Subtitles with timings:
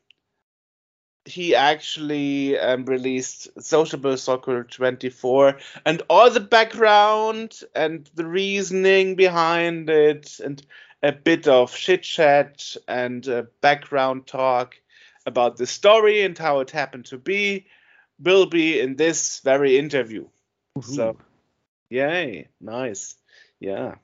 [1.26, 9.90] he actually um, released Sociable Soccer 24 and all the background and the reasoning behind
[9.90, 10.66] it and
[11.02, 14.76] a bit of chit chat and uh, background talk
[15.26, 17.66] about the story and how it happened to be
[18.20, 20.26] will be in this very interview.
[20.78, 20.94] Mm-hmm.
[20.94, 21.18] So,
[21.90, 23.16] yay, nice.
[23.60, 23.96] Yeah.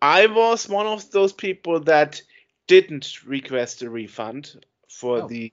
[0.00, 2.22] I was one of those people that
[2.66, 5.28] didn't request a refund for oh.
[5.28, 5.52] the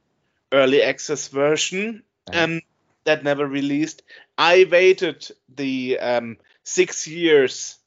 [0.53, 2.61] early access version and um,
[3.05, 4.03] that never released.
[4.37, 7.77] I waited the um, six years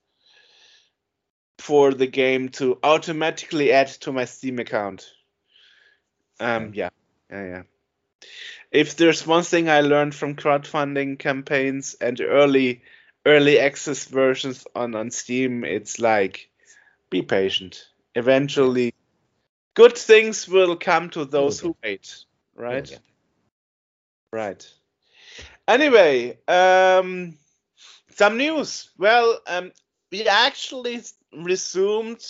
[1.58, 5.10] for the game to automatically add to my Steam account.
[6.38, 6.90] Um, yeah,
[7.30, 7.62] yeah, yeah.
[8.70, 12.82] If there's one thing I learned from crowdfunding campaigns and early
[13.24, 16.50] early access versions on on Steam, it's like
[17.08, 17.86] be patient.
[18.14, 18.92] Eventually,
[19.74, 22.26] good things will come to those who wait
[22.56, 22.98] right?
[24.32, 24.68] Right.
[25.68, 27.36] Anyway, um,
[28.10, 28.90] some news.
[28.98, 29.72] Well, um,
[30.10, 31.02] we actually
[31.32, 32.24] resumed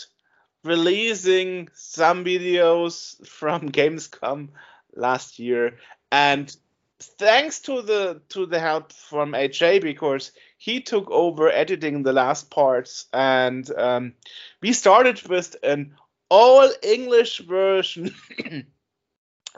[0.65, 4.49] releasing some videos from Gamescom
[4.95, 5.79] last year,
[6.11, 6.55] and
[6.99, 12.51] thanks to the to the help from AJ because he took over editing the last
[12.51, 14.15] parts, and um,
[14.61, 15.95] we started with an
[16.29, 18.13] all English version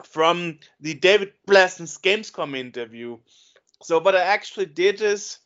[0.03, 3.17] from the David Pleasance's Gamescom interview.
[3.81, 5.39] So what I actually did is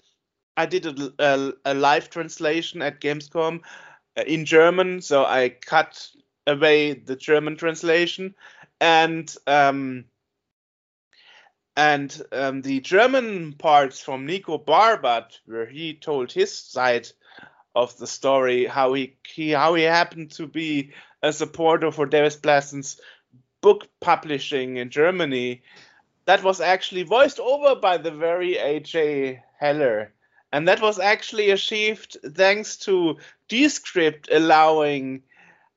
[0.58, 3.62] I did a, a, a live translation at Gamescom
[4.18, 5.02] uh, in German.
[5.02, 6.08] So I cut
[6.47, 8.36] away the German translation
[8.80, 10.06] and um,
[11.75, 17.08] and um, the German parts from Nico Barbat, where he told his side
[17.75, 20.92] of the story, how he, he how he happened to be
[21.24, 23.02] a supporter for David Pleasance's
[23.63, 25.63] book publishing in Germany
[26.25, 30.13] that was actually voiced over by the very AJ Heller.
[30.51, 35.24] And that was actually achieved thanks to Descript allowing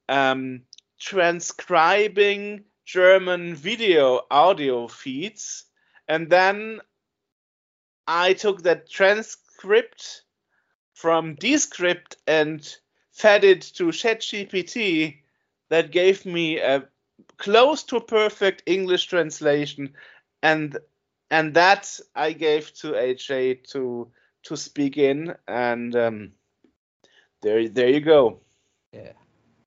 [0.09, 0.63] um,
[1.01, 5.65] transcribing German video audio feeds.
[6.09, 6.81] And then
[8.07, 10.23] I took that transcript
[10.93, 12.77] from Descript and
[13.13, 15.19] fed it to ChatGPT
[15.71, 16.87] that gave me a
[17.39, 19.95] close to perfect English translation,
[20.43, 20.79] and
[21.31, 24.11] and that I gave to AJ to
[24.45, 26.33] to speak in, and um,
[27.43, 28.41] there there you go.
[28.93, 29.13] Yeah,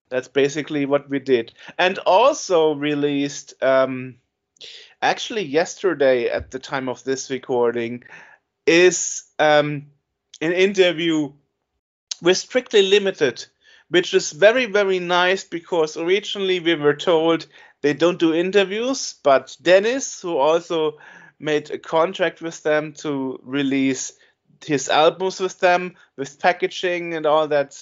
[0.09, 3.61] that's basically what we did, and also released.
[3.61, 4.15] Um,
[5.01, 8.03] actually, yesterday at the time of this recording,
[8.65, 9.87] is um,
[10.41, 11.31] an interview
[12.21, 13.45] with Strictly Limited
[13.89, 17.47] which is very, very nice because originally we were told
[17.81, 20.97] they don't do interviews, but Dennis, who also
[21.39, 24.13] made a contract with them to release
[24.65, 27.81] his albums with them, with packaging and all that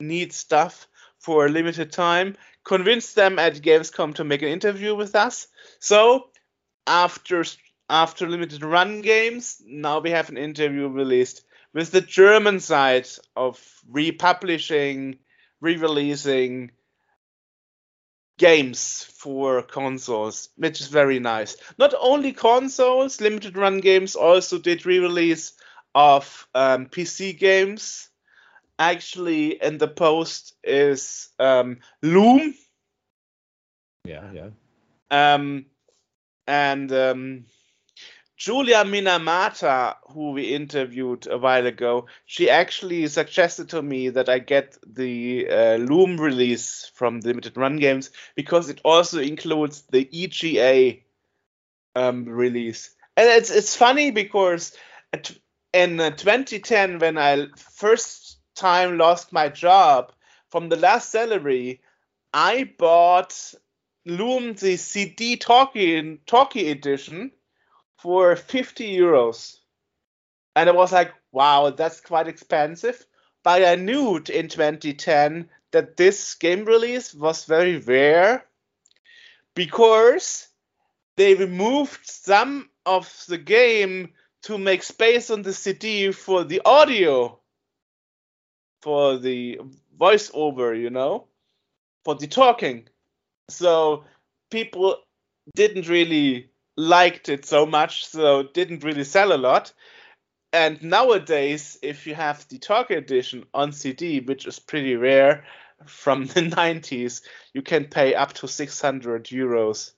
[0.00, 0.86] neat stuff
[1.18, 5.48] for a limited time, convinced them at Gamescom to make an interview with us.
[5.80, 6.28] So
[6.86, 7.44] after
[7.90, 11.44] after limited run games, now we have an interview released
[11.74, 13.60] with the German side of
[13.90, 15.18] republishing
[15.64, 16.70] re-releasing
[18.38, 21.56] games for consoles, which is very nice.
[21.78, 25.54] Not only consoles, limited run games also did re-release
[25.94, 28.10] of um, PC games.
[28.78, 32.54] Actually, in the post is um, Loom
[34.04, 34.50] Yeah, yeah.
[35.10, 35.66] um,
[36.46, 37.44] and um,
[38.36, 44.40] Julia Minamata, who we interviewed a while ago, she actually suggested to me that I
[44.40, 51.00] get the uh, Loom release from Limited Run Games because it also includes the EGA
[51.94, 52.94] um, release.
[53.16, 54.76] And it's it's funny because
[55.72, 60.12] in uh, 2010, when I first time lost my job
[60.50, 61.82] from the last salary,
[62.32, 63.54] I bought
[64.04, 67.30] Loom the CD Talkie Talkie edition
[68.04, 69.56] for 50 euros.
[70.54, 73.02] And I was like, wow, that's quite expensive.
[73.42, 78.44] But I knew in 2010 that this game release was very rare
[79.54, 80.48] because
[81.16, 84.12] they removed some of the game
[84.42, 87.40] to make space on the CD for the audio,
[88.82, 89.60] for the
[89.98, 91.28] voiceover, you know,
[92.04, 92.86] for the talking.
[93.48, 94.04] So
[94.50, 94.98] people
[95.56, 99.72] didn't really liked it so much, so didn't really sell a lot.
[100.52, 105.44] And nowadays, if you have the Talk Edition on CD, which is pretty rare
[105.86, 107.22] from the 90s,
[107.52, 109.92] you can pay up to 600 euros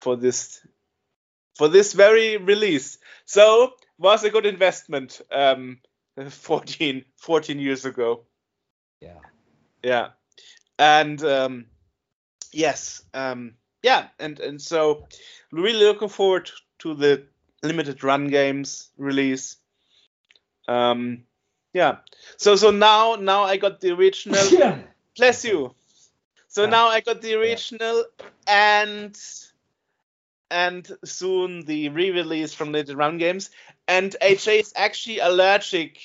[0.00, 0.64] for this
[1.56, 2.98] for this very release.
[3.24, 5.78] So was a good investment um,
[6.28, 8.24] 14, 14 years ago.
[9.00, 9.20] Yeah.
[9.82, 10.08] Yeah,
[10.78, 11.66] and um,
[12.52, 13.54] yes, um,
[13.86, 15.06] yeah, and and so
[15.52, 16.50] really looking forward
[16.80, 17.22] to the
[17.62, 19.58] limited run games release.
[20.66, 21.22] Um,
[21.72, 21.98] yeah,
[22.36, 24.44] so so now now I got the original.
[25.16, 25.72] Bless you.
[26.48, 26.70] So Yeah.
[26.70, 28.04] now I got the original
[28.48, 29.16] and
[30.50, 33.50] and soon the re-release from Limited Run Games.
[33.88, 35.98] And AJ is actually allergic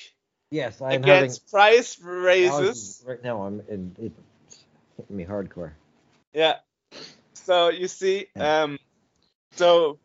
[0.50, 3.02] Yes, I'm against price raises.
[3.06, 3.42] right now.
[3.42, 4.64] I'm in, it's
[4.96, 5.72] hitting me hardcore.
[6.32, 6.56] Yeah.
[7.44, 8.48] So you see, Yeah.
[8.64, 8.78] um,
[9.52, 9.98] so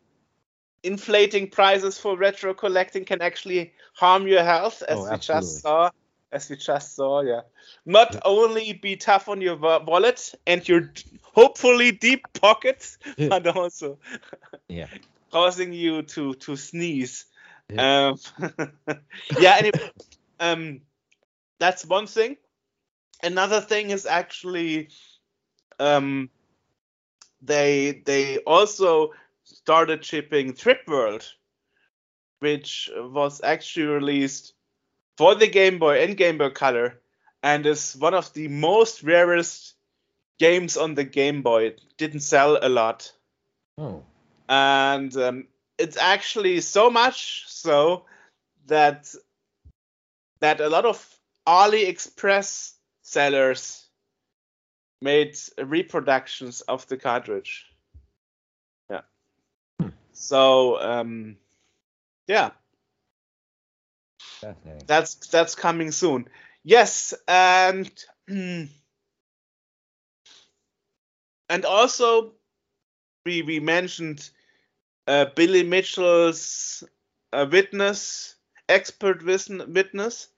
[0.82, 5.18] inflating prices for retro collecting can actually harm your health, as Oh, we absolutely.
[5.18, 5.90] just saw.
[6.32, 7.42] As we just saw, yeah.
[7.86, 8.20] Not Yeah.
[8.24, 10.92] only be tough on your wallet and your
[11.22, 13.28] hopefully deep pockets, Yeah.
[13.28, 13.98] but also
[14.68, 14.88] Yeah.
[15.32, 17.26] causing you to to sneeze.
[17.76, 18.16] Um,
[19.36, 19.56] yeah.
[19.58, 19.90] Anyway,
[20.40, 20.80] um,
[21.58, 22.36] that's one thing.
[23.22, 24.88] Another thing is actually,
[25.78, 26.30] um,
[27.42, 29.12] they they also
[29.44, 31.24] started shipping Trip World,
[32.40, 34.54] which was actually released
[35.16, 37.00] for the Game Boy and Game Boy Color,
[37.42, 39.74] and is one of the most rarest
[40.38, 41.66] games on the Game Boy.
[41.66, 43.12] It didn't sell a lot
[43.78, 44.02] Oh.
[44.48, 45.46] and um,
[45.78, 48.04] it's actually so much so
[48.66, 49.14] that
[50.40, 53.87] that a lot of AliExpress sellers
[55.00, 57.66] made reproductions of the cartridge.
[58.90, 59.02] Yeah.
[59.80, 59.88] Hmm.
[60.12, 61.36] So um,
[62.26, 62.50] yeah,
[64.40, 64.86] Fascinating.
[64.86, 66.28] that's that's coming soon.
[66.64, 67.90] Yes, and
[71.48, 72.32] and also
[73.24, 74.30] we we mentioned
[75.06, 76.84] uh, Billy Mitchell's
[77.32, 78.36] uh, witness,
[78.68, 80.28] expert witness,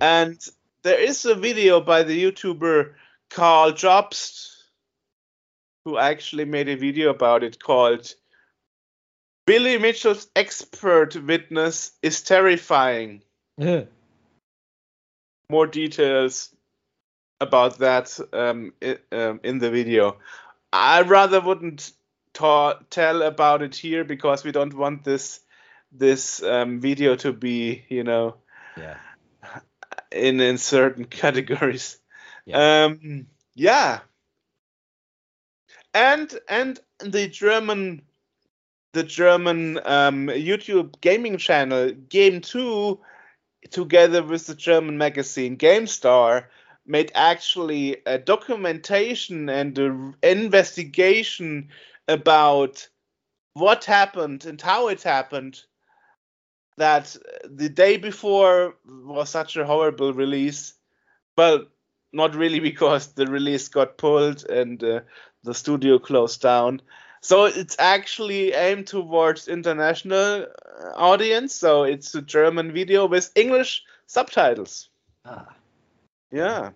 [0.00, 0.38] and
[0.82, 2.94] there is a video by the YouTuber
[3.30, 4.54] Karl Jobst
[5.84, 8.14] who actually made a video about it called
[9.46, 13.22] Billy Mitchell's expert witness is terrifying.
[13.56, 13.84] Yeah.
[15.50, 16.54] More details
[17.40, 20.18] about that um, i- um, in the video.
[20.70, 21.90] I rather wouldn't
[22.34, 25.40] ta- tell about it here because we don't want this
[25.90, 28.36] this um, video to be, you know,
[28.76, 28.96] yeah.
[30.12, 31.98] in in certain categories.
[32.48, 32.84] Yeah.
[32.84, 34.00] Um, yeah.
[35.92, 38.02] And and the German
[38.94, 42.98] the German um, YouTube gaming channel Game 2
[43.70, 46.46] together with the German magazine GameStar
[46.86, 51.68] made actually a documentation and an investigation
[52.08, 52.88] about
[53.52, 55.60] what happened and how it happened
[56.78, 57.14] that
[57.44, 60.72] the day before was such a horrible release
[61.36, 61.66] well
[62.12, 65.00] not really because the release got pulled and uh,
[65.44, 66.80] the studio closed down.
[67.20, 71.54] So it's actually aimed towards international uh, audience.
[71.54, 74.88] So it's a german video with english subtitles.
[75.24, 75.54] Ah.
[76.30, 76.70] yeah.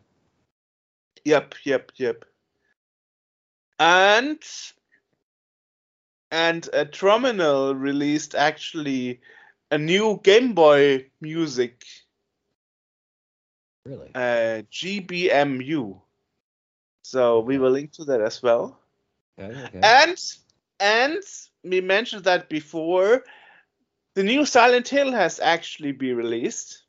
[1.25, 2.25] Yep yep yep.
[3.79, 4.39] And
[6.33, 9.21] and uh, Tronimal released actually
[9.71, 11.85] a new Game Boy music,
[13.85, 14.11] Really?
[14.15, 16.01] uh, GBMU.
[17.03, 18.79] So we will link to that as well.
[19.39, 19.81] Okay, okay.
[19.83, 20.23] And
[20.79, 21.23] and
[21.65, 23.25] we mentioned that before.
[24.15, 26.83] The new Silent Hill has actually been released.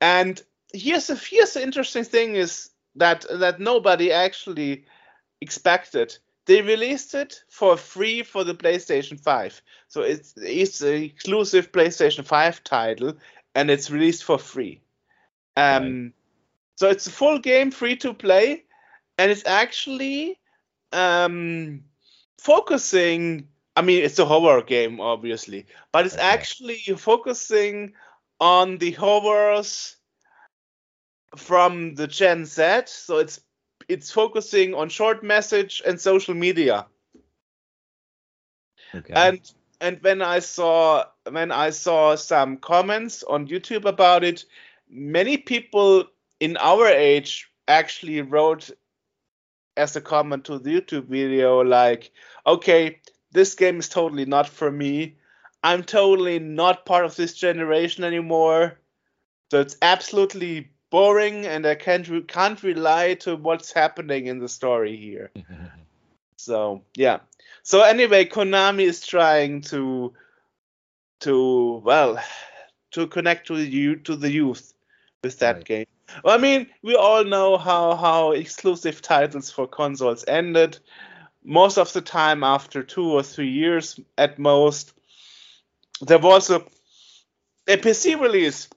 [0.00, 4.86] And here's a here's the interesting thing is that that nobody actually
[5.40, 6.16] expected.
[6.46, 9.62] They released it for free for the PlayStation 5.
[9.88, 13.14] So it's it's an exclusive PlayStation 5 title
[13.54, 14.80] and it's released for free.
[15.60, 16.14] Um
[16.76, 18.64] so it's a full game free to play
[19.18, 20.38] and it's actually
[20.92, 21.84] um
[22.38, 26.36] focusing I mean it's a horror game obviously, but it's Okay.
[26.36, 27.94] actually focusing
[28.40, 29.96] on the horrors
[31.36, 32.82] from the Gen Z.
[32.86, 33.40] So it's
[33.88, 36.86] it's focusing on short message and social media.
[38.94, 39.14] okay.
[39.14, 39.40] And
[39.80, 44.44] and when I saw when I saw some comments on YouTube about it,
[44.90, 46.04] many people
[46.40, 48.70] in our age actually wrote
[49.76, 52.10] as a comment to the YouTube video like,
[52.46, 53.00] okay,
[53.32, 55.16] this game is totally not for me.
[55.62, 58.78] I'm totally not part of this generation anymore.
[59.50, 64.48] So it's absolutely boring and I can't re- can't rely to what's happening in the
[64.48, 65.30] story here.
[66.36, 67.18] So yeah.
[67.62, 70.14] So anyway, Konami is trying to
[71.20, 72.18] to well
[72.92, 74.72] to connect to you to the youth
[75.22, 75.64] with that Right.
[75.64, 75.86] game.
[76.24, 80.78] Well, I mean, we all know how how exclusive titles for consoles ended.
[81.44, 84.92] Most of the time, after two or three years at most,
[86.00, 86.64] there was a
[87.68, 88.68] a PC release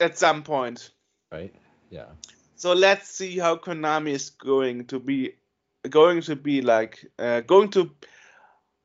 [0.00, 0.90] at some point.
[1.32, 1.54] right?
[1.90, 2.08] Yeah.
[2.56, 5.34] So let's see how Konami is going to be
[5.90, 7.90] going to be like uh, going to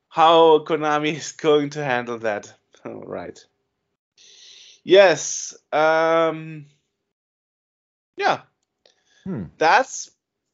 [0.10, 2.54] how Konami is going to handle that.
[2.86, 3.40] All right.
[4.84, 5.56] Yes.
[5.72, 6.66] Um
[8.18, 8.42] yeah.
[9.24, 9.46] Hmm.
[9.58, 10.12] That's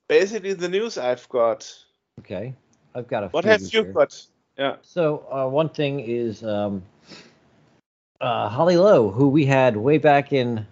[0.07, 1.73] basically the news I've got.
[2.19, 2.53] Okay.
[2.95, 3.93] I've got a What have you here.
[3.93, 4.25] got?
[4.57, 4.77] Yeah.
[4.81, 6.83] So uh, one thing is um,
[8.19, 10.65] uh, Holly Lowe, who we had way back in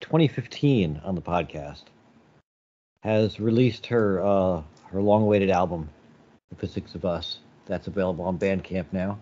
[0.00, 1.84] 2015 on the podcast,
[3.02, 5.88] has released her uh, her long-awaited album,
[6.50, 7.38] The Physics of Us.
[7.66, 9.18] That's available on Bandcamp now.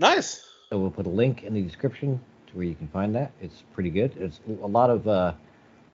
[0.00, 0.44] Nice.
[0.70, 2.20] So we'll put a link in the description
[2.54, 3.32] where you can find that.
[3.40, 4.16] It's pretty good.
[4.16, 5.32] It's a lot of uh,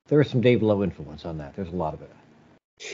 [0.07, 1.55] there is some Dave Lowe influence on that.
[1.55, 2.11] There's a lot of it.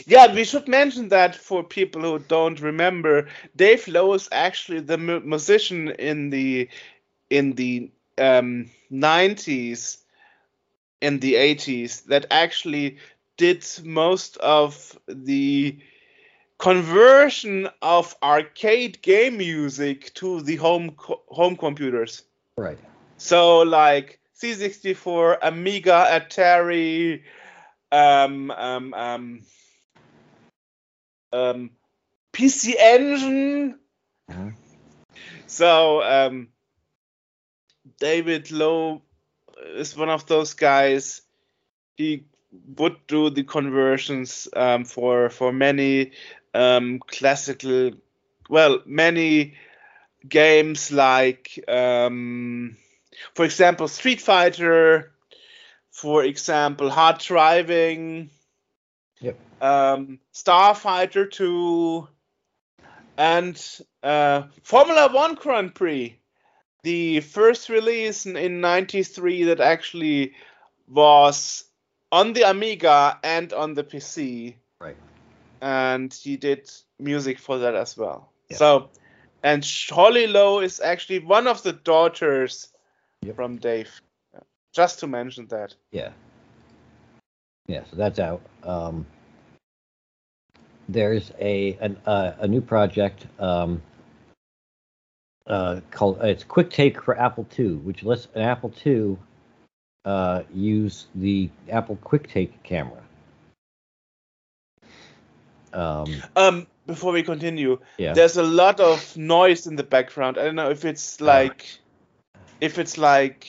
[0.06, 4.98] Yeah, we should mention that for people who don't remember, Dave Lowe is actually the
[4.98, 6.70] mu- musician in the
[7.30, 9.98] in the um, 90s
[11.02, 12.98] in the 80s that actually
[13.38, 15.78] did most of the
[16.58, 22.24] conversion of arcade game music to the home co- home computers.
[22.58, 22.80] Right.
[23.18, 27.24] So like C64, Amiga, Atari,
[27.92, 29.42] um, um, um,
[31.34, 31.72] um,
[32.34, 33.80] PC Engine.
[34.30, 34.54] Mhm.
[35.48, 36.50] So um,
[38.00, 39.02] David Lowe
[39.76, 41.22] is one of those guys.
[41.98, 42.26] He
[42.78, 46.12] would do the conversions um, for for many
[46.54, 47.92] um, classical,
[48.50, 49.56] well, many
[50.28, 52.78] games like, um,
[53.34, 55.12] for example, Street Fighter.
[55.92, 58.30] For example, Hard Driving
[59.20, 59.40] Yep.
[59.62, 62.08] um, Starfighter 2,
[63.18, 66.20] and uh, Formula One Grand Prix.
[66.84, 70.36] The first release in, in 93 that actually
[70.88, 71.64] was
[72.12, 74.56] on the Amiga and on the PC.
[74.80, 74.96] Right.
[75.62, 76.70] And he did
[77.00, 78.32] music for that as well.
[78.50, 78.58] Yeah.
[78.58, 78.90] So,
[79.44, 82.70] and Holly Lowe is actually one of the daughters
[83.24, 83.36] Yep.
[83.36, 84.02] from Dave.
[84.74, 85.74] Just to mention that.
[85.92, 86.12] Yeah.
[87.68, 88.42] Yeah, so that's out.
[88.64, 89.06] Um,
[90.88, 93.82] there's a an, uh, a new project um,
[95.48, 99.18] uh, called uh, it's QuickTake for Apple II, which lets an Apple II
[100.06, 103.02] uh, use the Apple QuickTake camera.
[105.74, 108.14] Um, Um, before we continue, yeah.
[108.14, 110.38] there's a lot of noise in the background.
[110.38, 111.80] I don't know if it's like,
[112.62, 113.48] if it's like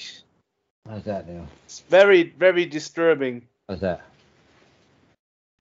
[0.89, 1.47] How's that now?
[1.65, 3.47] it's very very disturbing.
[3.69, 4.03] How's that?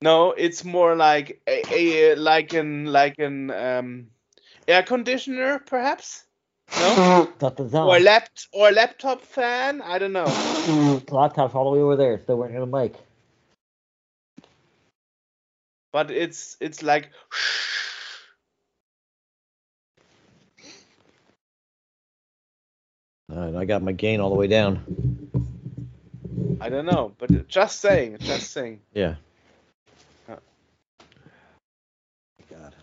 [0.00, 4.06] No, it's more like a, a like an like an um,
[4.66, 6.24] air conditioner perhaps.
[6.76, 9.80] No, Nothing's or lap or laptop fan.
[9.82, 10.26] I don't know.
[11.10, 12.20] Laptop's all the way over there.
[12.22, 12.94] Still working on the mic.
[15.92, 17.10] But it's it's like.
[23.42, 24.82] I got my gain all the way down.
[26.60, 28.80] I don't know, but just saying, just saying.
[28.92, 29.14] Yeah.
[30.28, 30.36] Uh.
[32.50, 32.74] God.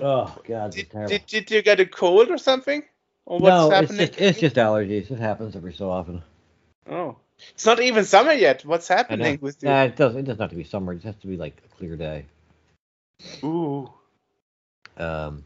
[0.00, 2.82] Oh God, Did, did, did you get a cold or something?
[3.24, 4.08] Or what's no, it's happening?
[4.08, 5.10] just it's just allergies.
[5.10, 6.22] It happens every so often.
[6.88, 7.16] Oh,
[7.54, 8.64] it's not even summer yet.
[8.64, 9.68] What's happening with you?
[9.68, 10.20] Nah, it doesn't.
[10.20, 10.92] It doesn't have to be summer.
[10.92, 12.26] It just has to be like a clear day.
[13.44, 13.90] Ooh.
[14.96, 15.44] Um.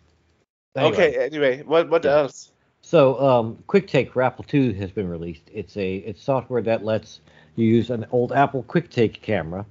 [0.76, 0.94] anyway.
[0.94, 1.24] Okay.
[1.24, 2.10] Anyway, what what Yeah.
[2.18, 2.52] else?
[2.82, 5.42] So, um, QuickTake for Apple II has been released.
[5.52, 7.20] It's a it's software that lets
[7.56, 9.66] you use an old Apple QuickTake camera,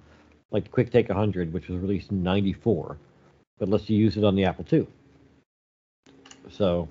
[0.51, 2.97] like the QuickTake 100, which was released in '94,
[3.57, 4.87] but lets you use it on the Apple II.
[6.51, 6.87] So,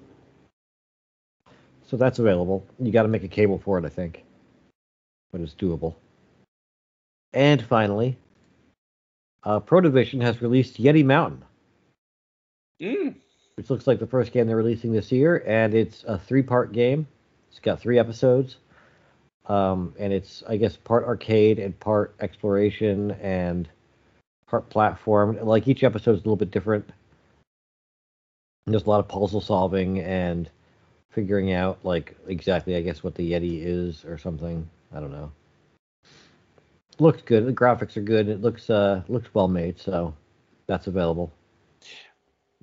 [1.87, 2.67] so that's available.
[2.79, 4.25] You got to make a cable for it, I think,
[5.33, 5.95] but it's doable.
[7.33, 8.17] And finally,
[9.45, 11.45] uh, Protovision has released Yeti Mountain
[12.81, 13.15] Mm.
[13.59, 17.09] Which looks like the first game they're releasing this year, and it's a three-part game.
[17.51, 18.57] It's got three episodes,
[19.47, 23.69] um, and it's I guess part arcade and part exploration and
[24.47, 25.45] part platform.
[25.45, 26.89] Like each episode is a little bit different.
[28.67, 30.49] And there's a lot of puzzle solving and
[31.11, 34.71] figuring out like exactly I guess what the Yeti is or something.
[34.95, 35.33] I don't know.
[37.01, 37.45] Looks good.
[37.45, 38.29] The graphics are good.
[38.29, 40.15] It looks uh looks well made, so
[40.69, 41.33] that's available.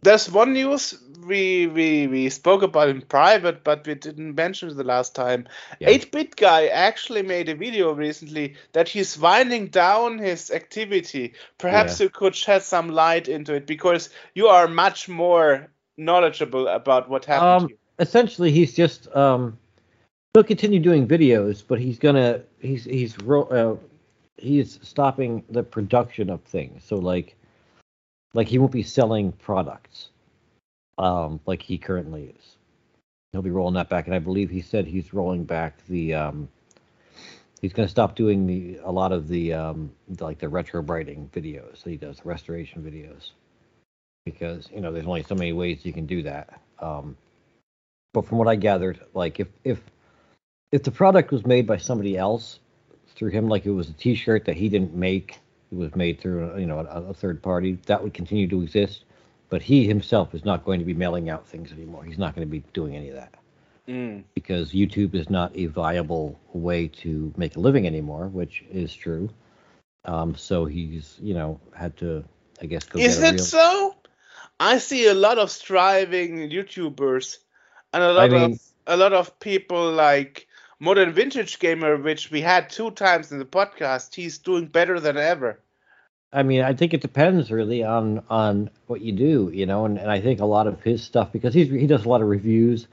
[0.05, 4.75] There's one news we we we spoke about in private, but we didn't mention it
[4.75, 5.47] the last time.
[5.79, 5.89] Yeah.
[5.89, 11.33] 8-bit guy actually made a video recently that he's winding down his activity.
[11.57, 17.09] Perhaps you could shed some light into it because you are much more knowledgeable about
[17.09, 17.71] what happened.
[17.71, 19.57] Um, essentially, he's just um,
[20.33, 23.75] he'll continue doing videos, but he's gonna he's he's ro- uh,
[24.37, 26.83] he's stopping the production of things.
[26.83, 27.35] So like
[28.35, 30.09] like he won't be selling products
[30.97, 32.57] um, like he currently is.
[33.31, 36.47] He'll be rolling that back, and I believe he said he's rolling back the um,
[37.61, 41.83] he's gonna stop doing the a lot of the um, like the retro writing videos
[41.83, 43.31] that he does, the restoration videos,
[44.25, 46.61] because you know there's only so many ways you can do that.
[46.79, 47.17] Um,
[48.13, 49.81] but from what I gathered, like if if
[50.71, 52.59] if the product was made by somebody else
[53.15, 55.39] through him, like it was a T-shirt that he didn't make,
[55.71, 59.03] it was made through you know a, a third party, that would continue to exist.
[59.49, 62.03] But he himself is not going to be mailing out things anymore.
[62.03, 63.33] He's not going to be doing any of that
[63.87, 64.23] Mm.
[64.33, 69.29] because YouTube is not a viable way to make a living anymore, which is true.
[70.05, 72.23] Um, so he's you know had to
[72.61, 73.37] I guess go Is it real.
[73.43, 73.95] so?
[74.59, 77.37] I see a lot of striving YouTubers
[77.93, 80.47] and a lot I mean- of a lot of people like
[80.79, 84.13] Modern Vintage Gamer, which we had two times in the podcast.
[84.13, 85.59] He's doing better than ever.
[86.33, 89.97] I mean, I think it depends really on on what you do, you know, and,
[89.97, 92.27] and I think a lot of his stuff because he's he does a lot of
[92.27, 92.87] reviews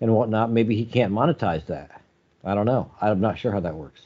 [0.00, 0.50] and whatnot.
[0.50, 2.02] Maybe he can't monetize that.
[2.44, 2.90] I don't know.
[3.00, 4.02] I'm not sure how that works.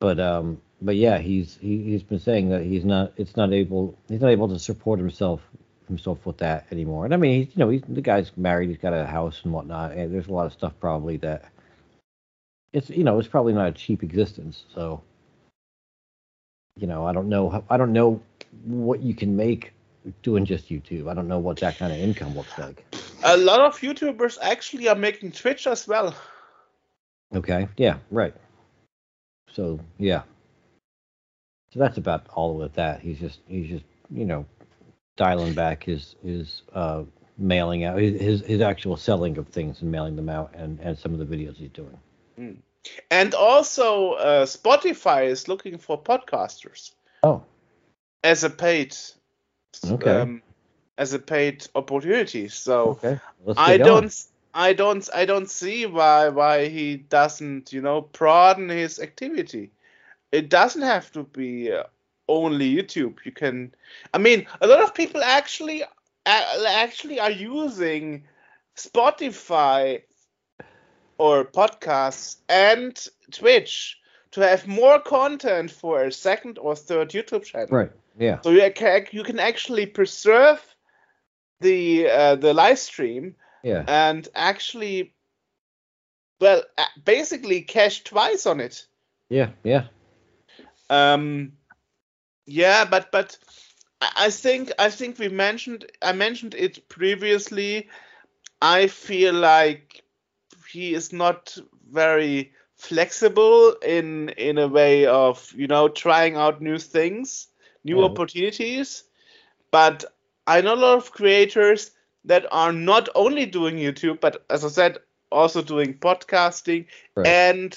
[0.00, 3.98] But um, but yeah, he's he, he's been saying that he's not it's not able
[4.08, 5.40] he's not able to support himself
[5.88, 7.04] himself with that anymore.
[7.04, 9.52] And I mean, he's, you know, he's the guy's married, he's got a house and
[9.52, 11.50] whatnot, and there's a lot of stuff probably that
[12.72, 14.64] it's you know it's probably not a cheap existence.
[14.74, 15.02] So
[16.76, 17.64] you know, I don't know.
[17.68, 18.20] I don't know
[18.64, 19.72] what you can make
[20.22, 21.10] doing just YouTube.
[21.10, 22.84] I don't know what that kind of income looks like.
[23.24, 26.14] A lot of YouTubers actually are making Twitch as well.
[27.34, 27.68] Okay.
[27.76, 27.98] Yeah.
[28.10, 28.34] Right.
[29.52, 30.22] So yeah.
[31.72, 33.00] So that's about all with that.
[33.00, 34.46] He's just he's just you know
[35.18, 37.02] dialing back his his uh
[37.36, 41.12] mailing out his his, actual selling of things and mailing them out and and some
[41.12, 41.98] of the videos he's doing.
[43.10, 47.42] And also, uh, Spotify is looking for podcasters Oh.
[48.24, 48.96] as a paid,
[49.84, 50.22] Okay.
[50.22, 50.42] um,
[50.96, 52.48] as a paid opportunity.
[52.48, 53.18] So Okay.
[53.56, 54.14] I don't,
[54.54, 59.72] I don't, I don't see why why he doesn't, you know, broaden his activity.
[60.32, 61.84] It doesn't have to be uh,
[62.28, 63.16] only YouTube.
[63.24, 63.74] You can,
[64.14, 65.82] I mean, a lot of people actually,
[66.26, 68.24] actually are using
[68.76, 70.02] Spotify
[71.18, 72.96] or podcasts and
[73.32, 73.98] Twitch
[74.30, 77.68] to have more content for a second or third YouTube channel.
[77.70, 77.90] Right.
[78.18, 78.40] Yeah.
[78.42, 80.60] So you can you can actually preserve
[81.60, 83.84] the uh, the live stream Yeah.
[83.88, 85.14] and actually,
[86.40, 86.62] well,
[87.04, 88.86] basically cash twice on it.
[89.28, 89.50] Yeah.
[89.64, 89.84] Yeah.
[90.90, 91.52] Um,
[92.48, 93.38] yeah, but but
[94.16, 97.88] I think I think we mentioned I mentioned it previously.
[98.60, 100.02] I feel like
[100.68, 101.56] he is not
[101.90, 107.48] very flexible in in a way of you know trying out new things,
[107.84, 108.04] new Yeah.
[108.04, 109.04] opportunities.
[109.70, 110.04] But
[110.46, 111.92] I know a lot of creators
[112.24, 114.98] that are not only doing YouTube, but as I said,
[115.30, 117.36] also doing podcasting Right.
[117.42, 117.74] and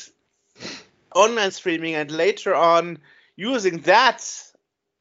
[1.15, 2.99] online streaming, and later on
[3.35, 4.50] using that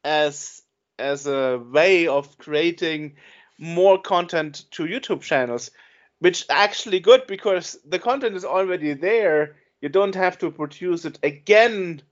[0.05, 0.63] as
[0.99, 3.17] as a way of creating
[3.59, 5.71] more content to YouTube channels,
[6.19, 9.57] which actually good because the content is already there.
[9.81, 12.03] You don't have to produce it again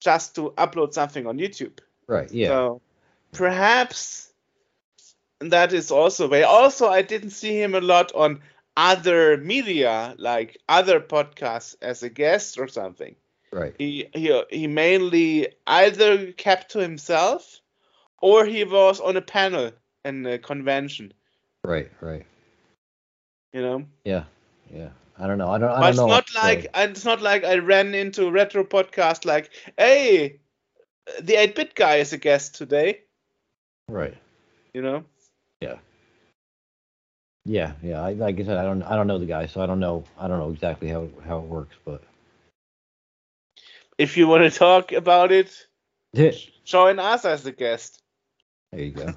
[0.00, 1.78] just to upload something on YouTube.
[2.06, 2.30] Right.
[2.30, 2.48] Yeah.
[2.48, 2.80] So
[3.32, 4.30] perhaps
[5.40, 6.42] that is also a way.
[6.42, 8.40] Also, I didn't see him a lot on
[8.76, 13.14] other media, like other podcasts as a guest or something.
[13.52, 13.74] Right.
[13.78, 17.60] He he he mainly either kept to himself
[18.20, 19.72] or he was on a panel
[20.04, 21.12] in a convention.
[21.64, 21.90] Right.
[22.00, 22.26] Right.
[23.52, 24.24] You know, Yeah.
[24.72, 24.90] Yeah.
[25.18, 25.50] I don't know.
[25.50, 25.70] I don't.
[25.70, 26.06] I but don't it's know.
[26.06, 30.38] what not like and it's not like I ran into retro podcast like, hey,
[31.20, 33.00] the 8-bit guy is a guest today.
[33.88, 34.14] Right.
[34.74, 35.04] You know.
[35.60, 35.78] Yeah.
[37.44, 37.72] Yeah.
[37.82, 38.02] Yeah.
[38.02, 38.82] I, like I said, I don't.
[38.82, 40.04] I don't know the guy, so I don't know.
[40.18, 42.02] I don't know exactly how how it works, but.
[43.98, 45.66] If you want to talk about it,
[46.12, 46.32] there
[46.64, 48.00] join us as a guest.
[48.72, 49.14] There you go.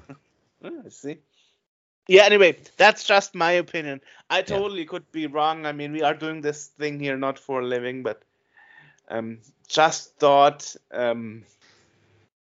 [0.64, 1.18] Oh, I see.
[2.08, 4.00] Yeah, anyway, that's just my opinion.
[4.28, 5.66] I totally could be wrong.
[5.66, 8.22] I mean, we are doing this thing here not for a living, but
[9.08, 11.44] um, just thought um,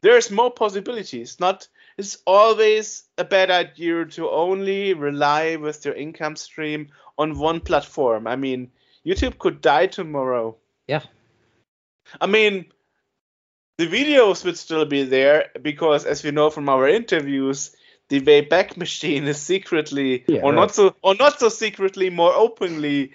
[0.01, 1.39] there's more possibilities.
[1.39, 1.67] Not
[1.97, 8.25] it's always a bad idea to only rely with your income stream on one platform.
[8.25, 8.71] I mean,
[9.05, 10.57] YouTube could die tomorrow.
[10.87, 11.01] Yeah.
[12.21, 12.65] I mean,
[13.77, 17.75] the videos would still be there because, as we know from our interviews,
[18.09, 20.55] the Wayback Machine is secretly, Yeah, or right.
[20.59, 23.11] not so, or not so secretly, more openly,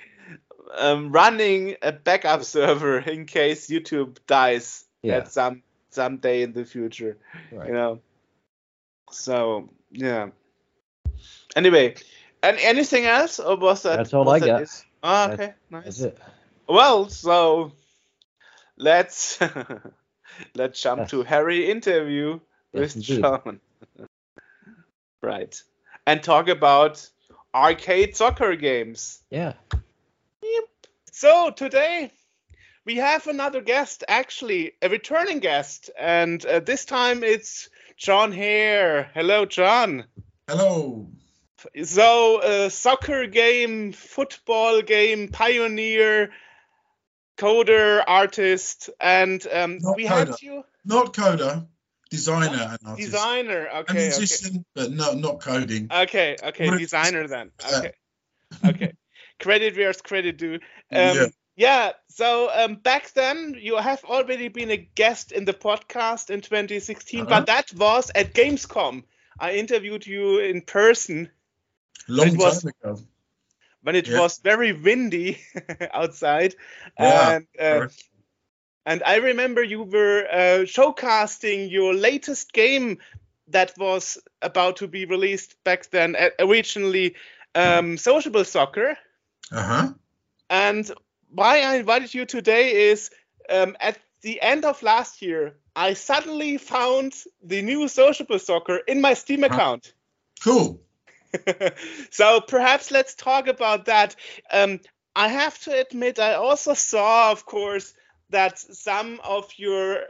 [0.76, 5.18] um, running a backup server in case YouTube dies Yeah.
[5.18, 7.16] at some some day in the future.
[7.52, 7.68] Right.
[7.68, 8.00] You know.
[9.10, 10.30] So yeah.
[11.56, 11.94] Anyway,
[12.42, 13.96] and anything else, or was that?
[13.96, 14.84] That's all I that got.
[15.02, 15.84] Ah, That's- okay, nice.
[15.84, 16.18] That's it.
[16.68, 17.72] Well, so
[18.78, 19.38] let's
[20.54, 21.10] let's jump Yes.
[21.10, 22.40] to Harry interview
[22.72, 23.22] Yes, with indeed.
[23.22, 23.60] Jon.
[25.22, 25.62] right.
[26.06, 27.06] And talk about
[27.54, 29.20] arcade soccer games.
[29.30, 29.54] Yeah.
[31.12, 32.10] So today
[32.84, 39.10] we have another guest, actually a returning guest, and uh, this time it's Jon Hare.
[39.14, 40.04] Hello, Jon.
[40.48, 41.08] Hello.
[41.82, 46.30] So, uh, soccer game, football game, pioneer,
[47.38, 51.66] coder, artist, and um, Not we had you Not coder,
[52.10, 53.10] designer and artist.
[53.12, 53.66] designer.
[53.66, 55.88] A Okay, okay, musician, but no, not coding.
[55.90, 57.50] okay, okay, What designer then.
[57.70, 57.78] Yeah.
[57.78, 57.92] Okay,
[58.64, 58.92] okay.
[59.38, 60.54] credit where's credit due.
[60.54, 61.26] Um, Yeah.
[61.56, 61.92] yeah.
[62.08, 67.20] So um, back then you have already been a guest in the podcast in 2016,
[67.20, 67.28] Uh-huh.
[67.30, 69.04] but that was at Gamescom.
[69.38, 71.30] I interviewed you in person
[72.08, 73.00] Long it was- time ago.
[73.82, 74.18] When it Yeah.
[74.18, 75.38] was very windy
[75.92, 76.54] outside.
[76.98, 77.88] Yeah, and, uh,
[78.86, 82.98] and I remember you were uh, showcasting your latest game
[83.48, 87.14] that was about to be released back then, originally
[87.54, 88.96] um, Sociable Soccer.
[89.52, 89.92] Uh huh.
[90.50, 90.90] And
[91.30, 93.10] why I invited you today is
[93.48, 99.00] um, at the end of last year, I suddenly found the new Sociable Soccer in
[99.00, 99.92] my Steam account.
[100.42, 100.80] Cool.
[102.10, 104.16] so perhaps let's talk about that.
[104.50, 104.80] Um,
[105.14, 107.94] I have to admit, I also saw, of course,
[108.30, 110.04] that some of your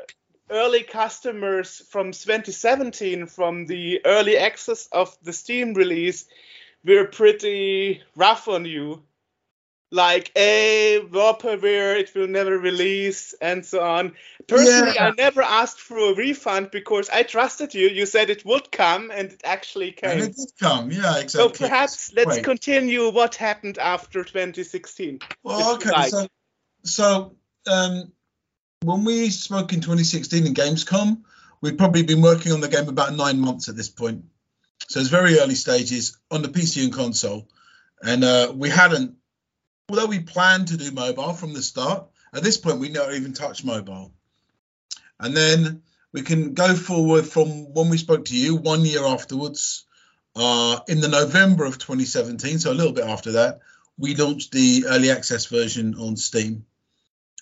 [0.50, 6.26] early customers from 2017, from the early access of the Steam release,
[6.84, 9.02] were pretty rough on you.
[9.90, 14.12] Like, a vaporware, it will never release, and so on.
[14.46, 15.08] Personally, Yeah.
[15.08, 17.88] I never asked for a refund because I trusted you.
[17.88, 20.10] You said it would come, and it actually came.
[20.10, 20.90] And it did come.
[20.90, 21.28] Yeah, exactly.
[21.28, 22.44] So perhaps let's Wait.
[22.44, 25.20] continue what happened after 2016.
[25.42, 25.90] Well, okay.
[25.90, 26.10] like.
[26.10, 26.28] So,
[26.84, 28.12] so um,
[28.82, 31.22] when we spoke in 2016 in Gamescom,
[31.60, 34.24] we'd probably been working on the game about nine months at this point.
[34.88, 37.48] So it's very early stages on the PC and console,
[38.02, 39.16] and uh, we hadn't.
[39.88, 43.32] Although we planned to do mobile from the start, at this point we never even
[43.32, 44.12] touched mobile.
[45.18, 49.86] And then we can go forward from when we spoke to you one year afterwards,
[50.36, 53.60] uh, in the November of 2017, so a little bit after that,
[53.96, 56.64] we launched the early access version on Steam.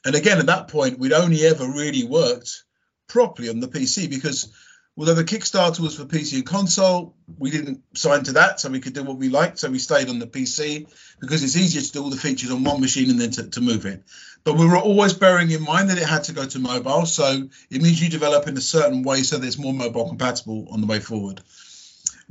[0.04, 2.64] And again, at that point, we'd only ever really worked
[3.08, 4.48] properly on the PC because
[4.96, 8.80] although the Kickstarter was for PC and console, we didn't sign to that, so we
[8.80, 9.58] could do what we liked.
[9.58, 10.88] So we stayed on the PC
[11.20, 13.60] because it's easier to do all the features on one machine and then to, to
[13.60, 14.02] move it.
[14.44, 17.04] But we were always bearing in mind that it had to go to mobile.
[17.04, 20.68] So it means you develop in a certain way so that it's more mobile compatible
[20.70, 21.42] on the way forward.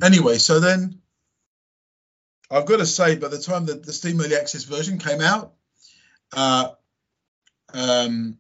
[0.02, 1.02] Anyway, so then
[2.50, 5.54] I've got to say, by the time that the Steam Early Access version came out,
[6.34, 6.70] uh,
[7.74, 8.38] um,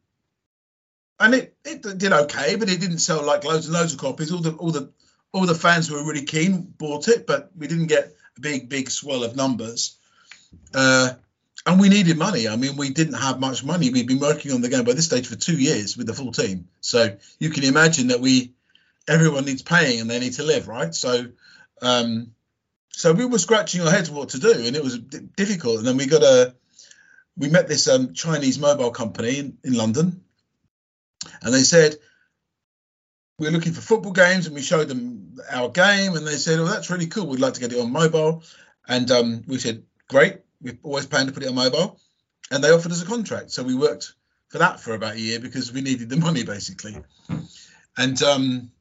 [1.20, 4.32] and it, it did okay, but it didn't sell like loads and loads of copies.
[4.32, 4.92] All the all the
[5.32, 8.70] all the fans who were really keen bought it, but we didn't get a big
[8.70, 9.98] big swell of numbers.
[10.74, 11.12] Uh,
[11.66, 12.48] and we needed money.
[12.48, 13.90] I mean, we didn't have much money.
[13.90, 16.32] We'd been working on the game by this stage for two years with the full
[16.32, 16.68] team.
[16.80, 18.54] So you can imagine that we
[19.08, 20.94] everyone needs paying and they need to live, right?
[20.94, 21.28] So
[21.82, 22.32] um,
[22.92, 25.80] so we were scratching our heads what to do, and it was difficult.
[25.80, 26.56] And then we got a
[27.38, 30.24] we met this um, Chinese mobile company in, in London,
[31.42, 31.96] and they said
[33.38, 36.66] we're looking for football games, and we showed them our game, and they said, "Oh,
[36.66, 37.28] that's really cool.
[37.28, 38.44] We'd like to get it on mobile."
[38.88, 40.38] And um, we said, "Great.
[40.62, 42.00] We've always planned to put it on mobile."
[42.52, 44.14] And they offered us a contract, so we worked
[44.50, 46.96] for that for about a year because we needed the money basically.
[47.98, 48.72] And um,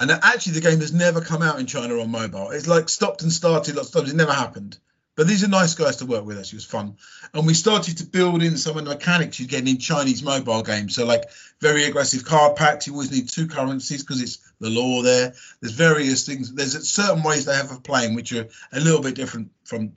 [0.00, 2.50] and actually, the game has never come out in China on mobile.
[2.50, 4.12] It's like stopped and started lots of times.
[4.12, 4.78] It never happened.
[5.16, 6.38] But these are nice guys to work with.
[6.38, 6.96] Actually, it was fun.
[7.32, 10.62] And we started to build in some of the mechanics you get in Chinese mobile
[10.62, 10.94] games.
[10.94, 11.24] So like
[11.58, 12.86] very aggressive card packs.
[12.86, 15.32] You always need two currencies because it's the law there.
[15.60, 16.52] There's various things.
[16.52, 19.92] There's certain ways they have of playing which are a little bit different from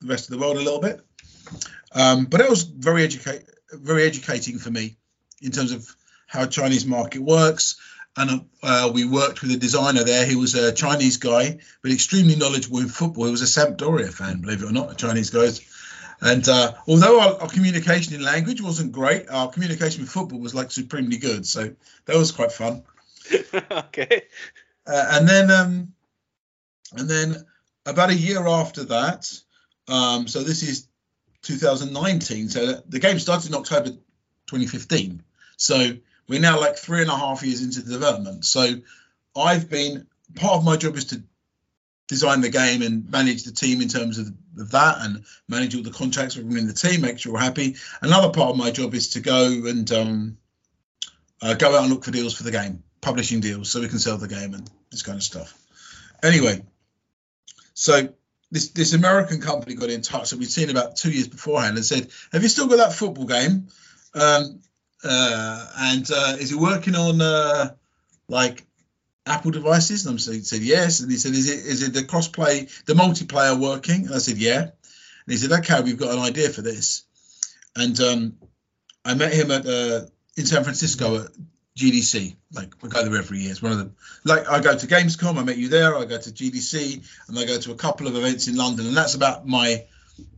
[0.00, 1.00] the rest of the world a little bit.
[1.92, 4.96] Um, but it was very educate, very educating for me
[5.40, 5.88] in terms of
[6.26, 7.76] how Chinese market works
[8.18, 10.26] and uh, we worked with a designer there.
[10.26, 13.26] He was a Chinese guy, but extremely knowledgeable in football.
[13.26, 15.48] He was a Sampdoria fan, believe it or not, a Chinese guy.
[16.20, 20.52] And uh, although our, our, communication in language wasn't great, our communication with football was
[20.52, 21.46] like supremely good.
[21.46, 21.72] So
[22.06, 22.82] that was quite fun.
[23.70, 24.22] okay.
[24.84, 25.92] Uh, and then, um,
[26.96, 27.46] and then
[27.86, 29.32] about a year after that,
[29.86, 30.88] um, so this is
[31.42, 32.48] 2019.
[32.48, 35.22] So the game started in October 2015.
[35.56, 35.92] So
[36.28, 38.44] we're now like three and a half years into the development.
[38.44, 38.74] So
[39.36, 41.22] I've been part of my job is to
[42.08, 45.82] design the game and manage the team in terms of, of that and manage all
[45.82, 47.76] the contracts within the team, make sure we're happy.
[48.00, 50.38] Another part of my job is to go and um,
[51.42, 53.98] uh, go out and look for deals for the game, publishing deals, so we can
[53.98, 55.54] sell the game and this kind of stuff.
[56.22, 56.62] Anyway,
[57.74, 58.08] so
[58.50, 61.84] this this American company got in touch that we'd seen about two years beforehand and
[61.84, 63.68] said, "Have you still got that football game?"
[64.14, 64.60] Um,
[65.04, 67.74] uh, and uh, is he working on uh,
[68.28, 68.66] like
[69.26, 70.06] Apple devices?
[70.06, 71.00] And I said yes.
[71.00, 74.06] And he said, is it is it the crossplay, the multiplayer working?
[74.06, 74.60] And I said yeah.
[74.60, 74.72] And
[75.26, 77.04] he said, okay, we've got an idea for this.
[77.76, 78.38] And um,
[79.04, 80.06] I met him at uh,
[80.36, 81.30] in San Francisco at
[81.76, 82.34] GDC.
[82.52, 83.52] Like I go there every year.
[83.52, 83.90] It's one of the
[84.24, 85.38] like I go to Gamescom.
[85.38, 85.96] I met you there.
[85.96, 88.96] I go to GDC, and I go to a couple of events in London, and
[88.96, 89.84] that's about my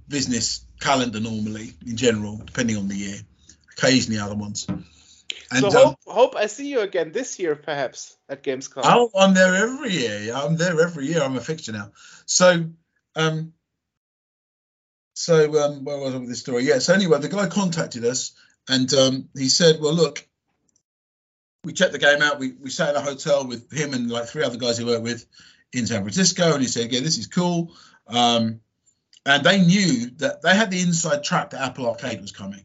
[0.09, 3.20] business calendar normally in general, depending on the year
[3.72, 4.66] occasionally other ones.
[5.52, 8.83] And, so hope, um, hope I see you again this year, perhaps at Gamescom.
[8.85, 10.33] Oh, I'm there every year.
[10.35, 11.22] I'm there every year.
[11.22, 11.90] I'm a fixture now.
[12.26, 12.66] So,
[13.16, 13.52] um,
[15.14, 16.64] so um, where was I with this story?
[16.64, 16.78] Yeah.
[16.78, 18.33] So anyway, the guy contacted us
[18.68, 20.26] and um, he said, "Well, look,
[21.64, 22.38] we checked the game out.
[22.38, 25.02] We we sat in a hotel with him and like three other guys he worked
[25.02, 25.26] with
[25.72, 27.74] in San Francisco, and he said, "Yeah, this is cool."
[28.06, 28.61] Um,
[29.26, 32.64] and they knew that they had the inside track that Apple Arcade was coming.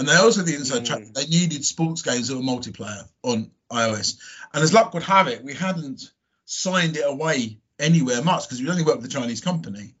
[0.00, 0.86] And they also the inside mm.
[0.86, 4.18] track they needed sports games that were multiplayer on iOS.
[4.54, 6.10] And as luck would have it, we hadn't
[6.46, 9.92] signed it away anywhere much because we only worked with a Chinese company.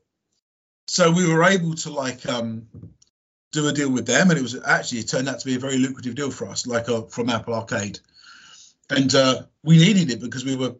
[0.86, 2.66] So we were able to like um,
[3.52, 5.58] do a deal with them, and it was actually it turned out to be a
[5.58, 8.00] very lucrative deal for us, like uh, from Apple Arcade.
[8.88, 10.76] And uh, we needed it because we were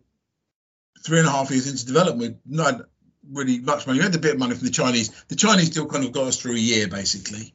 [1.04, 2.38] three and a half years into development.
[2.46, 2.88] We not
[3.30, 3.98] really much money.
[3.98, 5.10] We had a bit of money from the Chinese.
[5.28, 7.52] The Chinese deal kind of got us through a year, basically.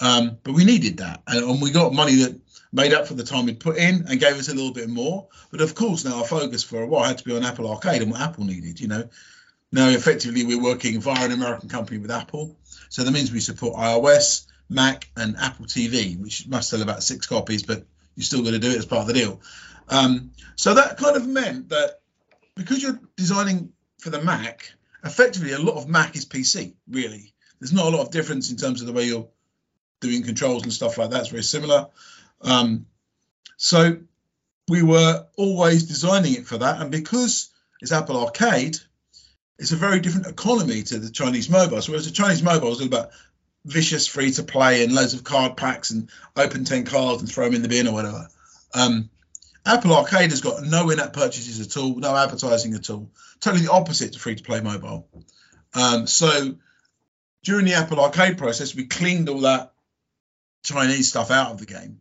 [0.00, 2.40] Um, but we needed that, and, and, we got money that
[2.72, 5.26] made up for the time we'd put in and gave us a little bit more.
[5.50, 8.02] But of course, now our focus for a while had to be on Apple Arcade
[8.02, 8.80] and what Apple needed.
[8.80, 9.08] You know,
[9.72, 12.56] now effectively we're working via an American company with Apple,
[12.88, 17.26] so that means we support iOS, Mac, and Apple TV, which must sell about six
[17.26, 17.84] copies, but
[18.14, 19.40] you're still going to do it as part of the deal.
[19.88, 22.00] Um, so that kind of meant that
[22.54, 24.72] because you're designing for the Mac,
[25.04, 26.74] effectively a lot of Mac is PC.
[26.88, 29.28] Really, there's not a lot of difference in terms of the way you're
[30.00, 31.20] doing controls and stuff like that.
[31.20, 31.88] It's very similar.
[32.40, 32.86] Um,
[33.56, 33.98] so
[34.68, 36.80] we were always designing it for that.
[36.80, 38.78] And because it's Apple Arcade,
[39.58, 41.82] it's a very different economy to the Chinese mobile.
[41.82, 43.10] So whereas the Chinese mobile is all about
[43.64, 47.46] vicious free to play and loads of card packs and open 10 cards and throw
[47.46, 48.28] them in the bin or whatever.
[48.72, 49.10] Um,
[49.66, 53.10] Apple Arcade has got no in-app purchases at all, no advertising at all.
[53.40, 55.08] Totally the opposite to free-to-play mobile.
[55.74, 56.56] Um, so
[57.42, 59.72] during the Apple Arcade process, we cleaned all that
[60.62, 62.00] Chinese stuff out of the game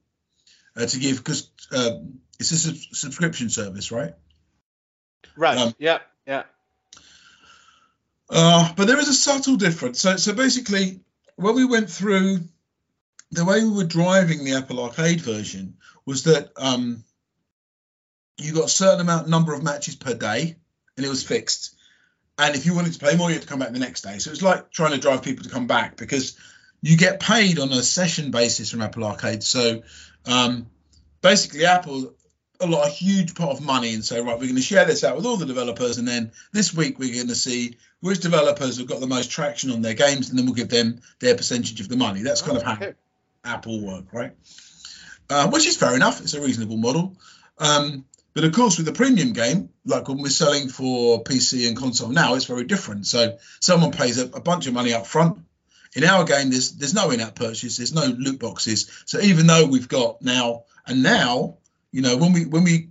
[0.76, 2.00] uh, to give because uh,
[2.40, 4.14] it's a sub- subscription service, right?
[5.36, 5.58] Right.
[5.58, 6.00] Um, yeah.
[6.26, 6.44] Yeah.
[8.30, 10.02] Uh, but there is a subtle difference.
[10.02, 11.02] So, so basically,
[11.36, 12.40] when we went through
[13.32, 17.04] the way we were driving the Apple Arcade version was that um,
[18.38, 20.56] you got a certain amount number of matches per day,
[20.96, 21.76] and it was fixed.
[22.38, 24.20] And if you wanted to play more, you had to come back the next day.
[24.20, 26.38] So it's like trying to drive people to come back because
[26.82, 29.44] you get paid on a session basis from Apple Arcade.
[29.44, 29.84] So
[30.26, 30.68] um,
[31.22, 32.14] basically, Apple
[32.60, 35.04] a lot a huge pot of money and say, right, we're going to share this
[35.04, 38.78] out with all the developers, and then this week we're going to see which developers
[38.78, 41.80] have got the most traction on their games, and then we'll give them their percentage
[41.80, 42.24] of the money.
[42.24, 42.94] That's kind of how Okay.
[43.44, 44.34] Apple work, right?
[45.30, 46.22] Uh, which is fair enough.
[46.22, 47.18] It's a reasonable model.
[47.58, 51.76] Um, but of course, with the premium game, like when we're selling for PC and
[51.76, 53.08] console now, it's very different.
[53.08, 55.40] So someone pays a, a bunch of money up front.
[55.98, 58.88] In our game, there's there's no in-app purchase, there's no loot boxes.
[59.06, 61.58] So even though we've got now and now,
[61.92, 62.90] you know, when we when we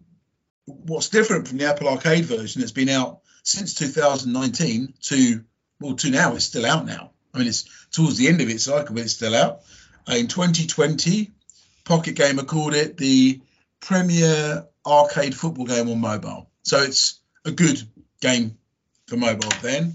[0.65, 5.45] what's different from the Apple Arcade version that's been out since 2019 to
[5.81, 7.13] well to now, it's still out now.
[7.33, 9.61] I mean, it's towards the end of its cycle, but it's still out.
[10.11, 11.31] Uh, in 2020,
[11.85, 13.41] Pocket Gamer called it the
[13.79, 16.51] premier arcade football game on mobile.
[16.65, 17.81] So it's a good
[18.21, 18.59] game
[19.07, 19.95] for mobile then.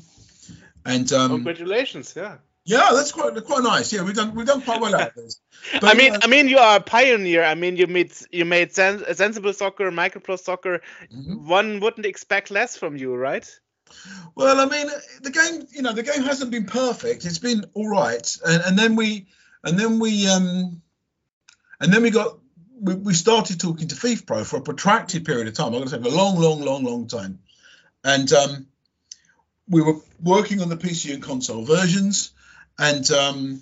[0.86, 2.38] And um, Congratulations, yeah.
[2.64, 3.92] Yeah, that's quite quite nice.
[3.92, 5.40] Yeah, we've done we've done quite well at this.
[5.80, 7.44] But, I mean, uh, I mean, you are a pioneer.
[7.44, 10.82] I mean, you made you made sen- sensible soccer, microprose soccer.
[11.12, 11.46] Mhm.
[11.46, 13.48] One wouldn't expect less from you, right?
[14.36, 14.88] Well, I mean,
[15.22, 17.26] the game, you know, the game hasn't been perfect.
[17.26, 19.28] It's been all right, and, and then we,
[19.64, 20.82] and then we, um,
[21.80, 22.38] and then we got,
[22.80, 25.68] we, we started talking to FIFPro for a protracted period of time.
[25.68, 27.40] I'm going to say a long, long, long, long time,
[28.04, 28.68] and um,
[29.68, 32.32] we were working on the PC and console versions,
[32.80, 33.62] and um,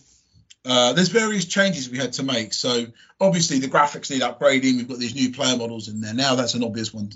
[0.66, 2.54] uh, there's various changes we had to make.
[2.54, 2.86] So
[3.20, 4.78] obviously the graphics need upgrading.
[4.78, 6.36] We've got these new player models in there now.
[6.36, 7.12] That's an obvious one,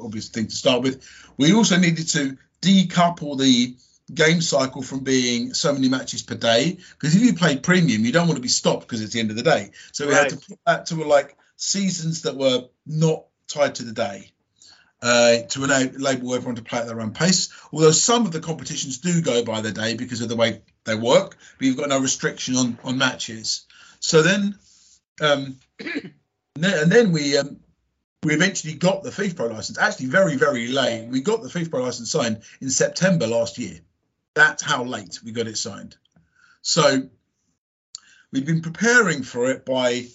[0.00, 1.06] obvious thing to start with.
[1.36, 3.76] We also needed to decouple the
[4.12, 8.12] game cycle from being so many matches per day because if you play premium, you
[8.12, 9.70] don't want to be stopped because it's the end of the day.
[9.92, 13.92] So we had to put that to like seasons that were not tied to the
[13.92, 14.30] day.
[15.02, 17.50] Uh, to enable everyone to play at their own pace.
[17.70, 20.94] Although some of the competitions do go by the day because of the way they
[20.94, 23.66] work, but you've got no restriction on on matches.
[24.00, 24.58] So then,
[25.20, 27.58] um, and then, we um,
[28.22, 29.78] we eventually got the FIFA license.
[29.78, 31.08] Actually, very very late.
[31.08, 33.80] We got the FIFA license signed in September last year.
[34.34, 35.96] That's how late we got it signed.
[36.62, 37.08] So
[38.32, 40.06] we've been preparing for it by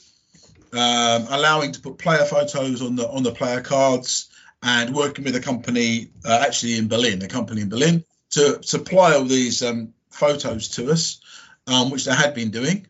[0.73, 4.29] um, allowing to put player photos on the on the player cards
[4.61, 9.15] and working with a company uh, actually in Berlin, a company in Berlin, to supply
[9.15, 11.21] all these um, photos to us,
[11.67, 12.87] um, which they had been doing.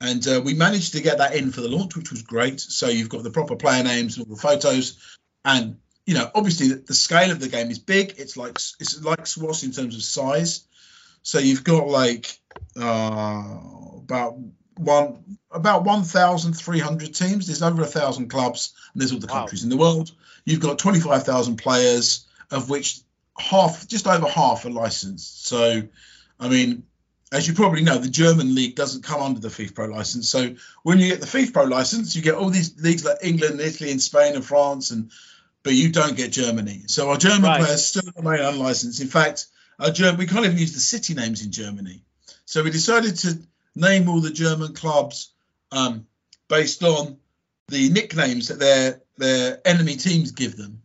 [0.00, 2.60] And uh, we managed to get that in for the launch, which was great.
[2.60, 4.98] So you've got the proper player names and all the photos,
[5.44, 8.14] and you know, obviously the, the scale of the game is big.
[8.18, 10.66] It's like it's like SWOS in terms of size.
[11.22, 12.36] So you've got like
[12.76, 13.58] uh,
[13.98, 14.38] about
[14.76, 17.46] one about 1,300 teams.
[17.46, 19.40] There's over a thousand clubs, and there's all the Wow.
[19.40, 20.10] countries in the world.
[20.44, 23.00] You've got 25,000 players, of which
[23.38, 25.46] half, just over half, are licensed.
[25.46, 25.82] So,
[26.42, 26.82] I mean,
[27.30, 30.28] as you probably know, the German league doesn't come under the FIFPro license.
[30.28, 33.92] So when you get the FIFPro license, you get all these leagues like England, Italy,
[33.92, 35.12] and Spain and France, and
[35.62, 36.82] but you don't get Germany.
[36.86, 37.60] So our German Right.
[37.60, 39.00] players still remain unlicensed.
[39.00, 39.46] In fact,
[39.78, 42.02] our German we can't even use the city names in Germany.
[42.44, 43.38] So we decided to
[43.76, 45.32] name all the German clubs
[45.70, 46.06] um,
[46.48, 47.18] based on
[47.68, 50.81] the nicknames that their their enemy teams give them.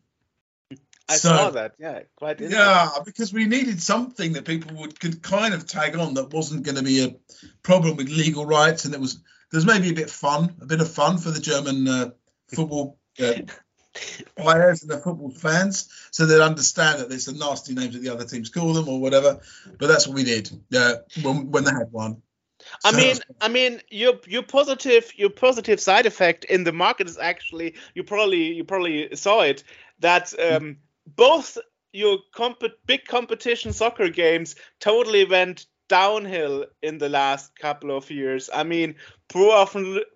[1.09, 1.75] I So- saw that.
[1.79, 2.39] Yeah, quite.
[2.41, 6.63] Yeah, because we needed something that people would could kind of tag on that wasn't
[6.63, 7.15] going to be a
[7.63, 9.19] problem with legal rights, and it was
[9.51, 12.09] there's maybe a bit fun, a bit of fun for the German uh,
[12.53, 13.33] football uh,
[14.35, 18.09] players and the football fans, so they'd understand that there's the nasty names that the
[18.09, 19.39] other teams call them or whatever.
[19.79, 22.21] But that's what we did uh, when when they had one.
[22.83, 27.07] I So mean, I mean, your your positive your positive side effect in the market
[27.07, 29.63] is actually you probably you probably saw it
[29.99, 30.77] that um,
[31.15, 31.57] both
[31.93, 38.49] your comp- big competition soccer games totally went downhill in the last couple of years.
[38.53, 38.95] I mean,
[39.29, 39.65] Pro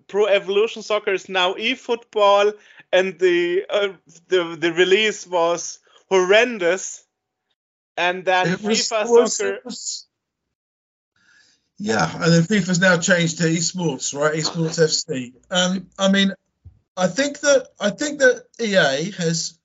[0.06, 2.52] Pro Evolution Soccer is now eFootball,
[2.92, 3.88] and the uh,
[4.28, 5.78] the the release was
[6.10, 7.04] horrendous.
[7.96, 9.58] And then It FIFA was- Soccer.
[9.64, 10.06] was-
[11.78, 14.36] Yeah, and then FIFA's now changed to esports, right?
[14.36, 15.32] EA Sports FC.
[15.50, 16.32] Um, I mean,
[16.96, 19.58] I think that I think that EA has.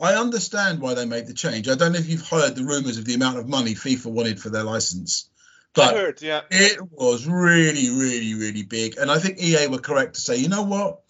[0.00, 1.68] I understand why they made the change.
[1.68, 4.40] I don't know if you've heard the rumours of the amount of money FIFA wanted
[4.40, 5.30] for their license,
[5.74, 6.42] I but heard, yeah.
[6.50, 8.98] it was really, really, really big.
[8.98, 11.00] And I think EA were correct to say, you know what,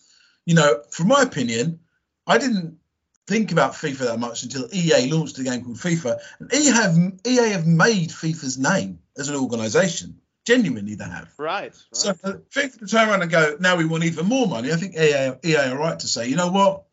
[0.44, 1.80] you know, from my opinion,
[2.26, 2.78] I didn't,
[3.26, 6.18] think about FIFA that much until EA launched a game called FIFA.
[6.38, 10.20] And EA have EA have made FIFA's name as an organisation.
[10.46, 11.32] Genuinely, they have.
[11.38, 11.64] Right.
[11.64, 11.74] right.
[11.92, 14.72] So for FIFA to turn around and go, now we want even more money.
[14.72, 16.84] I think EA, EA are right to say, you know what,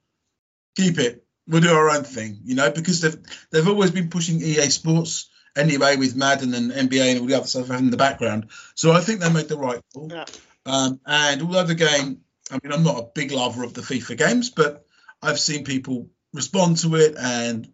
[0.75, 1.22] keep it.
[1.47, 2.39] We'll do our own thing.
[2.43, 3.17] You know, because they've
[3.51, 7.47] they've always been pushing EA Sports anyway with Madden and NBA and all the other
[7.47, 8.47] stuff in the background.
[8.75, 10.09] So I think they made the right call.
[10.11, 10.25] Yeah.
[10.65, 14.17] Um, and although the game, I mean, I'm not a big lover of the FIFA
[14.17, 14.85] games, but
[15.21, 17.67] I've seen people respond to it, and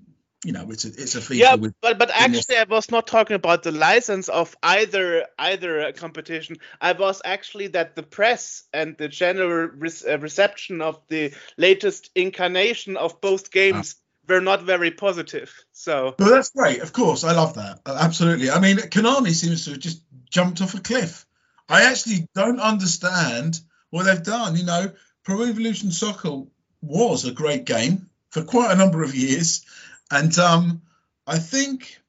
[0.43, 1.37] you know, it's a it's a FIFA.
[1.37, 5.81] yeah, with, but but actually, I was not talking about the license of either either
[5.81, 6.57] uh, competition.
[6.79, 12.09] I was actually that the press and the general re- uh, reception of the latest
[12.15, 13.95] incarnation of both games
[14.29, 15.53] were not very positive.
[15.73, 16.81] So Well, that's great.
[16.81, 17.79] Of course, I love that.
[17.85, 18.49] Absolutely.
[18.49, 21.25] I mean, Konami seems to have just jumped off a cliff.
[21.67, 23.59] I actually don't understand
[23.89, 24.55] what they've done.
[24.55, 24.91] You know,
[25.23, 26.43] Pro Evolution Soccer
[26.81, 29.65] was a great game for quite a number of years,
[30.11, 30.81] and um,
[31.27, 31.99] I think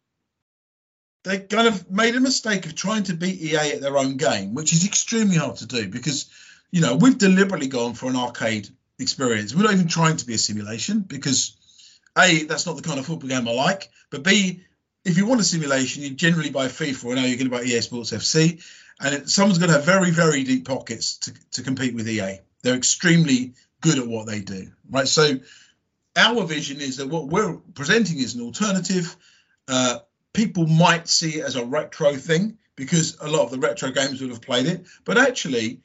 [1.24, 4.54] they kind of made a mistake of trying to beat EA at their own game,
[4.54, 6.30] which is extremely hard to do because,
[6.70, 9.54] you know, we've deliberately gone for an arcade experience.
[9.54, 11.56] We're not even trying to be a simulation because
[12.16, 13.90] a, that's not the kind of football game I like.
[14.08, 14.62] But B,
[15.04, 17.62] if you want a simulation, you generally buy FIFA or now you're going to buy
[17.62, 18.64] EA Sports FC.
[19.00, 22.38] And it, someone's going to have very, very deep pockets to, to compete with EA.
[22.62, 25.08] They're extremely good at what they do, right?
[25.08, 25.38] So
[26.16, 29.16] our vision is that what we're presenting is an alternative.
[29.68, 29.98] Uh,
[30.32, 34.20] people might see it as a retro thing because a lot of the retro games
[34.20, 34.86] would have played it.
[35.04, 35.80] But actually,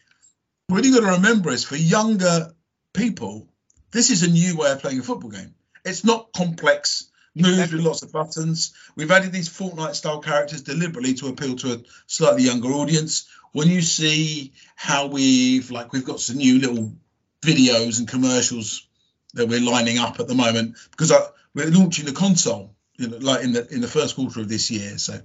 [0.68, 2.54] what you've got to remember is for younger
[2.94, 3.48] people,
[3.92, 5.54] this is a new way of playing a football game.
[5.84, 7.78] It's not complex moves Exactly.
[7.78, 8.74] with lots of buttons.
[8.96, 13.28] We've added these Fortnite style characters deliberately to appeal to a slightly younger audience.
[13.52, 16.94] When you see how we've like we've got some new little
[17.42, 18.88] videos and commercials
[19.36, 21.20] that we're lining up at the moment because I,
[21.54, 24.72] we're launching the console you know, like in the in the first quarter of this
[24.72, 24.98] year.
[24.98, 25.20] So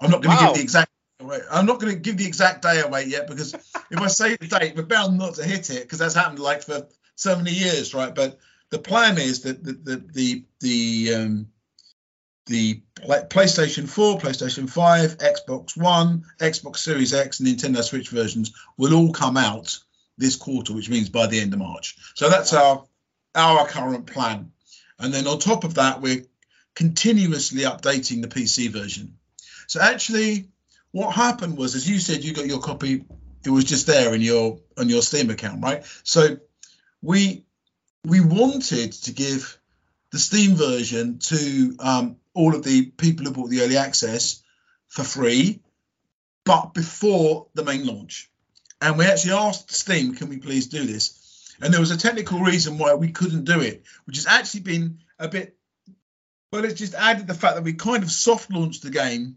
[0.00, 0.48] I'm not going to Wow.
[0.48, 0.90] give the exact
[1.20, 1.40] away.
[1.50, 4.46] I'm not going to give the exact day away yet because if I say the
[4.46, 7.94] date, we're bound not to hit it because that's happened like for so many years,
[7.94, 8.14] right?
[8.14, 8.38] But
[8.70, 11.48] the plan is that the the the the, um,
[12.46, 18.94] the PlayStation 4, PlayStation 5, Xbox One, Xbox Series X, and Nintendo Switch versions will
[18.94, 19.78] all come out
[20.18, 21.96] this quarter, which means by the end of March.
[22.14, 22.84] So that's our
[23.36, 24.52] our current plan.
[24.98, 26.24] And then on top of that, we're
[26.74, 29.18] continuously updating the PC version.
[29.66, 30.48] So actually,
[30.92, 33.04] what happened was, as you said, you got your copy.
[33.44, 35.84] It was just there in your on your Steam account, right?
[36.02, 36.38] So
[37.02, 37.44] we
[38.04, 39.58] we wanted to give
[40.10, 44.42] the Steam version to um, all of the people who bought the early access
[44.88, 45.60] for free,
[46.44, 48.30] but before the main launch.
[48.80, 51.25] And we actually asked Steam, can we please do this?
[51.60, 54.98] And there was a technical reason why we couldn't do it, which has actually been
[55.18, 55.56] a bit,
[56.52, 59.36] well, it's just added the fact that we kind of soft launched the game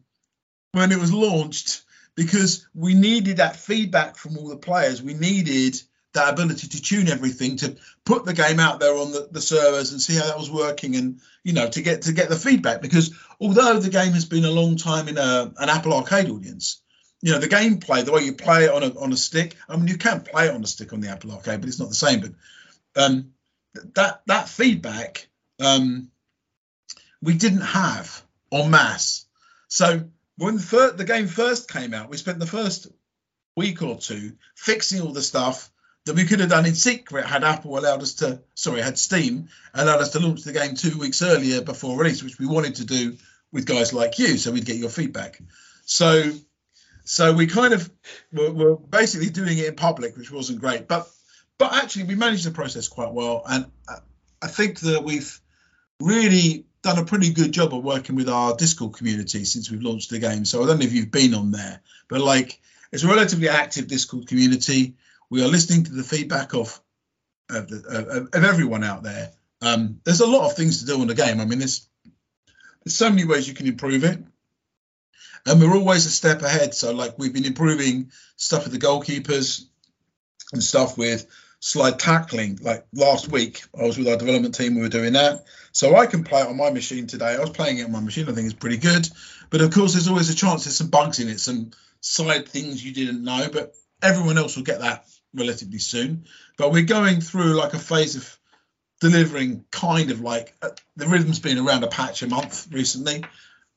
[0.74, 1.84] when it was launched
[2.16, 5.02] because we needed that feedback from all the players.
[5.02, 5.82] We needed
[6.14, 9.92] that ability to tune everything to put the game out there on the, the servers
[9.92, 12.82] and see how that was working and you know to get to get the feedback
[12.82, 16.82] because although the game has been a long time in a, an apple arcade audience
[17.22, 19.76] you know the gameplay the way you play it on a, on a stick i
[19.76, 21.90] mean you can play it on a stick on the apple arcade but it's not
[21.90, 22.32] the same but
[22.96, 23.34] um
[23.96, 25.28] that that feedback
[25.60, 26.10] um
[27.22, 29.26] we didn't have en masse
[29.68, 30.02] so
[30.38, 32.88] when the, fir- the game first came out we spent the first
[33.56, 35.70] week or two fixing all the stuff
[36.06, 39.50] that we could have done in secret had Apple allowed us to, sorry, had Steam
[39.74, 42.86] allowed us to launch the game two weeks earlier before release, which we wanted to
[42.86, 43.16] do
[43.52, 45.40] with guys like you, so we'd get your feedback.
[45.86, 46.32] So,
[47.10, 47.90] so we kind of
[48.32, 51.10] were, were basically doing it in public, which wasn't great, but
[51.58, 53.66] but actually we managed the process quite well, and
[54.44, 55.42] I, think that we've
[56.00, 60.12] really done a pretty good job of working with our Discord community since we've launched
[60.12, 60.46] the game.
[60.46, 63.88] So I don't know if you've been on there, but like it's a relatively active
[63.88, 64.94] Discord community
[65.32, 66.80] we are listening to the feedback of
[67.50, 69.32] of, the, of, of everyone out there.
[69.64, 71.42] Um, there's a lot of things to do on the game.
[71.42, 71.88] I mean, there's
[72.84, 74.24] there's so many ways you can improve it,
[75.46, 76.74] and we're always a step ahead.
[76.74, 79.66] So, like we've been improving stuff with the goalkeepers
[80.54, 81.28] and stuff with
[81.60, 82.60] slide tackling.
[82.62, 84.76] Like last week, I was with our development team.
[84.76, 87.36] We were doing that, so I can play it on my machine today.
[87.36, 88.30] I was playing it on my machine.
[88.30, 89.08] I think it's pretty good,
[89.50, 92.84] but of course, there's always a chance there's some bugs in it, some side things
[92.84, 96.26] you didn't know, but everyone else will get that relatively soon.
[96.58, 98.40] But we're going through like a phase of
[99.00, 103.24] delivering kind of like uh, the rhythm's been around a patch a month recently.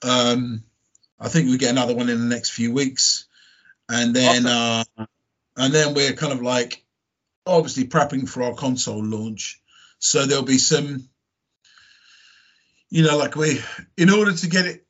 [0.02, 0.64] Um,
[1.18, 3.26] I think we get another one in the next few weeks,
[3.88, 4.84] and then uh,
[5.56, 6.82] and then we're kind of like
[7.46, 9.60] obviously prepping for our console launch.
[9.98, 11.08] So there'll be some
[12.92, 13.58] you know, like we,
[13.96, 14.84] in order to get it,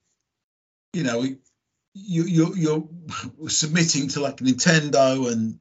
[0.93, 1.37] you know, we,
[1.95, 2.89] you you're, you're
[3.49, 5.61] submitting to like Nintendo and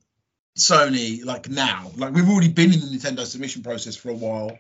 [0.58, 1.92] Sony like now.
[1.96, 4.58] Like we've already been in the Nintendo submission process for a while.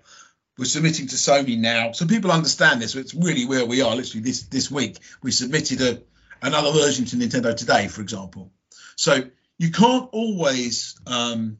[0.61, 2.91] We're submitting to Sony now, so people understand this.
[2.91, 3.95] So it's really where we are.
[3.95, 6.03] Literally this this week, we submitted a
[6.39, 8.51] another version to Nintendo today, for example.
[8.95, 9.23] So
[9.57, 11.57] you can't always um,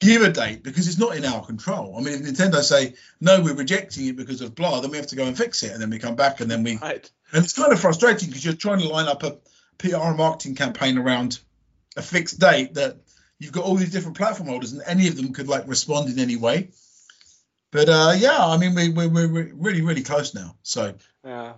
[0.00, 1.94] give a date because it's not in our control.
[1.96, 5.06] I mean, if Nintendo say no, we're rejecting it because of blah, then we have
[5.06, 6.76] to go and fix it, and then we come back, and then we.
[6.76, 7.08] Right.
[7.32, 9.38] And it's kind of frustrating because you're trying to line up a
[9.78, 11.38] PR marketing campaign around
[11.96, 12.96] a fixed date that
[13.38, 16.18] you've got all these different platform holders, and any of them could like respond in
[16.18, 16.70] any way.
[17.70, 20.56] But uh, yeah, I mean, we, we, we're really, really close now.
[20.62, 20.94] So
[21.24, 21.54] Yeah.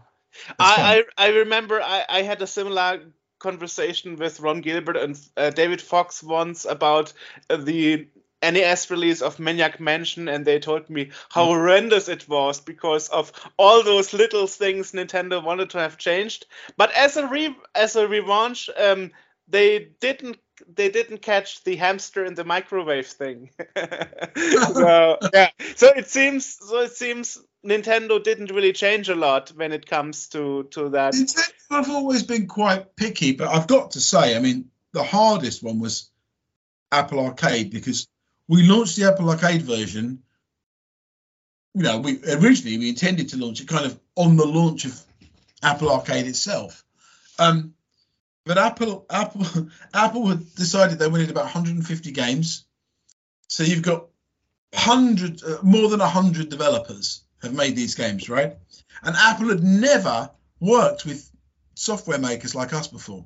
[0.58, 3.00] I, I I remember I, I had a similar
[3.38, 7.12] conversation with Ron Gilbert and uh, David Fox once about
[7.48, 8.06] uh, the
[8.42, 11.48] NES release of Maniac Mansion, and they told me how Mm.
[11.48, 16.46] horrendous it was because of all those little things Nintendo wanted to have changed.
[16.76, 19.10] But as a re as a revanche, um,
[19.48, 20.38] they didn't
[20.72, 23.50] they didn't catch the hamster in the microwave thing.
[23.76, 29.72] so yeah, so it seems so it seems Nintendo didn't really change a lot when
[29.72, 31.14] it comes to to that.
[31.14, 35.62] Nintendo have always been quite picky, but I've got to say, I mean, the hardest
[35.62, 36.10] one was
[36.92, 38.08] Apple Arcade because
[38.48, 40.22] we launched the Apple Arcade version.
[41.74, 45.00] You know, we originally we intended to launch it kind of on the launch of
[45.62, 46.84] Apple Arcade itself.
[47.38, 47.74] Um,
[48.44, 52.64] but Apple Apple Apple had decided they wanted about 150 games.
[53.48, 54.06] So you've got
[54.74, 58.56] hundreds, uh, more than 100 developers have made these games, right?
[59.02, 60.30] And Apple had never
[60.60, 61.30] worked with
[61.74, 63.24] software makers like us before.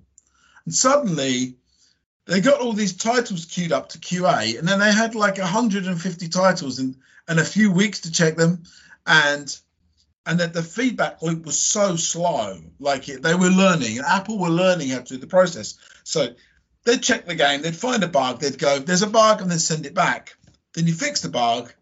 [0.65, 1.57] And suddenly
[2.27, 6.29] they got all these titles queued up to QA, and then they had like 150
[6.29, 6.97] titles and,
[7.29, 8.63] and a few weeks to check them.
[9.07, 9.55] And
[10.27, 14.39] and that the feedback loop was so slow, like it, they were learning, and Apple
[14.39, 15.75] were learning how to do the process.
[16.05, 16.35] So
[16.85, 19.59] they'd check the game, they'd find a bug, they'd go, "There's a bug," and then
[19.59, 20.37] send it back.
[20.75, 21.73] Then you fix the bug,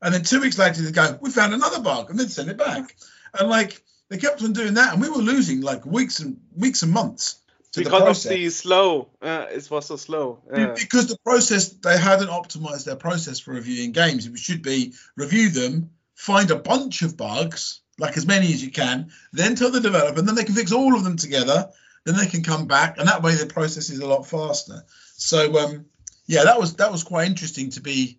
[0.00, 2.58] and then two weeks later they'd go, "We found another bug," and then send it
[2.58, 2.96] back.
[3.38, 6.82] And like they kept on doing that, and we were losing like weeks and weeks
[6.82, 7.36] and months
[7.72, 10.42] to the of process the slow, uh, it was so slow.
[10.52, 14.26] Uh, because the process they hadn't optimized their process for reviewing games.
[14.26, 18.72] It should be review them, find a bunch of bugs, like as many as you
[18.72, 21.70] can, then tell the developer, and then they can fix all of them together.
[22.04, 24.82] Then they can come back, and that way the process is a lot faster.
[25.16, 25.86] So um,
[26.26, 28.18] yeah, that was that was quite interesting to be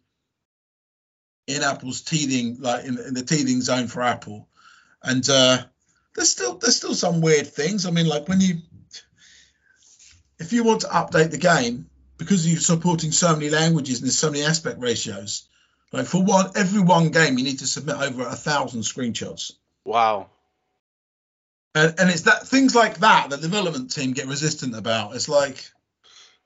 [1.47, 4.47] in Apple's teething, like in, in the teething zone for Apple,
[5.03, 5.57] and uh,
[6.15, 7.86] there's still there's still some weird things.
[7.86, 8.61] I mean, like when you
[10.39, 14.17] if you want to update the game because you're supporting so many languages and there's
[14.17, 15.49] so many aspect ratios,
[15.91, 19.51] like for one every one game you need to submit over a thousand screenshots.
[19.86, 20.29] Wow.
[21.75, 25.15] And, and it's that things like that that the development team get resistant about.
[25.15, 25.65] It's like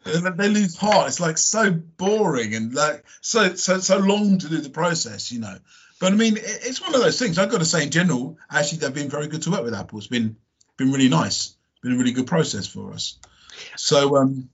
[0.03, 1.07] they, lose heart.
[1.07, 5.39] It's like so boring and like so so so long to do the process, you
[5.39, 5.57] know.
[5.99, 7.37] But I mean, it, it's one of those things.
[7.37, 9.97] I've got to say, in general, actually, they've been very good to work with Apple.
[9.97, 10.37] It's been
[10.77, 11.55] been really nice.
[11.81, 13.17] Been a really good process for us.
[13.75, 14.49] So um,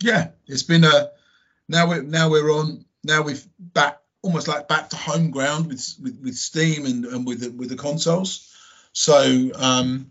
[0.00, 1.10] yeah, it's been a
[1.68, 5.94] now we're now we're on now we've back almost like back to home ground with
[6.02, 8.54] with, with Steam and, and with the, with the consoles.
[8.92, 10.10] So um,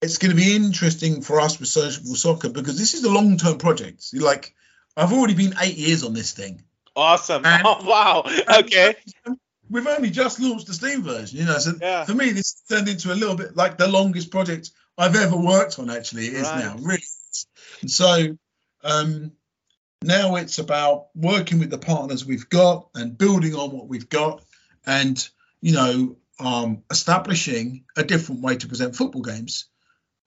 [0.00, 3.36] it's going to be interesting for us with Sociable Soccer because this is a long
[3.36, 4.06] term project.
[4.12, 4.54] Like
[4.96, 6.62] I've already been eight years on this thing.
[6.96, 7.46] Awesome.
[7.46, 8.24] And- oh, wow.
[8.58, 8.94] Okay.
[9.70, 11.58] We've only just launched the Steam version, you know.
[11.58, 12.04] So Yeah.
[12.04, 15.78] for me, this turned into a little bit like the longest project I've ever worked
[15.78, 15.88] on.
[15.90, 16.58] Actually, it is Right.
[16.64, 17.04] now really.
[17.82, 18.36] And so
[18.82, 19.30] um,
[20.04, 24.42] now it's about working with the partners we've got and building on what we've got,
[24.86, 25.28] and
[25.60, 29.66] you know, um, establishing a different way to present football games.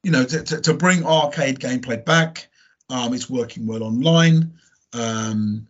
[0.03, 2.47] You know, to, to, to bring arcade gameplay back.
[2.89, 4.53] Um, it's working well online.
[4.93, 5.67] Um,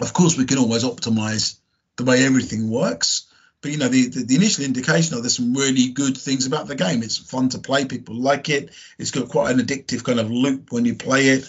[0.00, 1.58] of course, we can always optimize
[1.96, 3.28] the way everything works.
[3.60, 6.66] But you know, the, the, the initial indication of there's some really good things about
[6.66, 7.02] the game.
[7.02, 7.84] It's fun to play.
[7.84, 8.70] People like it.
[8.98, 11.44] It's got quite an addictive kind of loop when you play it.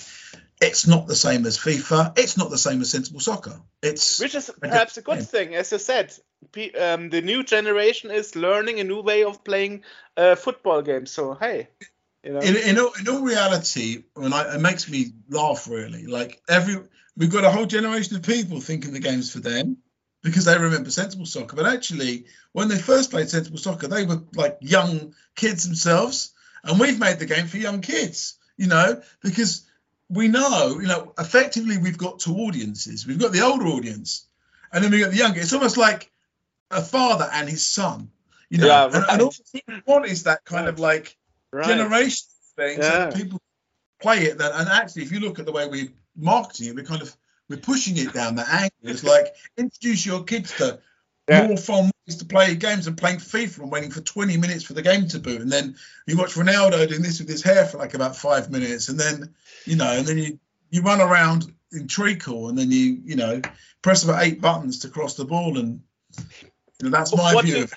[0.63, 2.17] It's not the same as FIFA.
[2.17, 3.59] It's not the same as Sensible Soccer.
[3.81, 5.23] It's Which is perhaps a good Yeah.
[5.25, 5.55] thing.
[5.55, 6.13] As you said,
[6.79, 9.83] um, the new generation is learning a new way of playing
[10.15, 11.11] uh, football games.
[11.11, 11.67] So, hey,
[12.23, 12.39] you know.
[12.39, 16.05] in, in, all, in all reality, when I, it makes me laugh really.
[16.05, 16.77] Like every
[17.17, 19.77] we've got a whole generation of people thinking the game's for them
[20.23, 21.55] because they remember sensible soccer.
[21.55, 26.33] But actually, when they first played sensible soccer, they were like young kids themselves,
[26.63, 28.37] and we've made the game for young kids.
[28.55, 29.65] You know, because
[30.13, 33.05] we know, you know, effectively we've got two audiences.
[33.07, 34.27] We've got the older audience,
[34.71, 35.39] and then we got the younger.
[35.39, 36.11] It's almost like
[36.71, 38.09] a father and his son.
[38.49, 39.21] You know, Yeah, and, and right.
[39.21, 41.17] all we want is that kind of like
[41.51, 41.67] Right.
[41.67, 43.11] generation thing, so Yeah.
[43.11, 43.39] people
[44.01, 44.37] play it.
[44.39, 47.15] That and actually, if you look at the way we're marketing it, we're kind of
[47.49, 48.71] we're pushing it down that angle.
[48.83, 50.79] It's like introduce your kids to
[51.29, 51.47] Yeah.
[51.47, 54.73] more fun ways to play games and playing FIFA and waiting for 20 minutes for
[54.73, 55.75] the game to boot, and then
[56.07, 59.33] you watch Ronaldo doing this with his hair for like about five minutes, and then
[59.65, 60.39] you know, and then you
[60.69, 63.41] you run around in treacle, and then you you know
[63.81, 65.81] press about eight buttons to cross the ball, and
[66.81, 67.57] you know, that's my What view.
[67.57, 67.73] you- of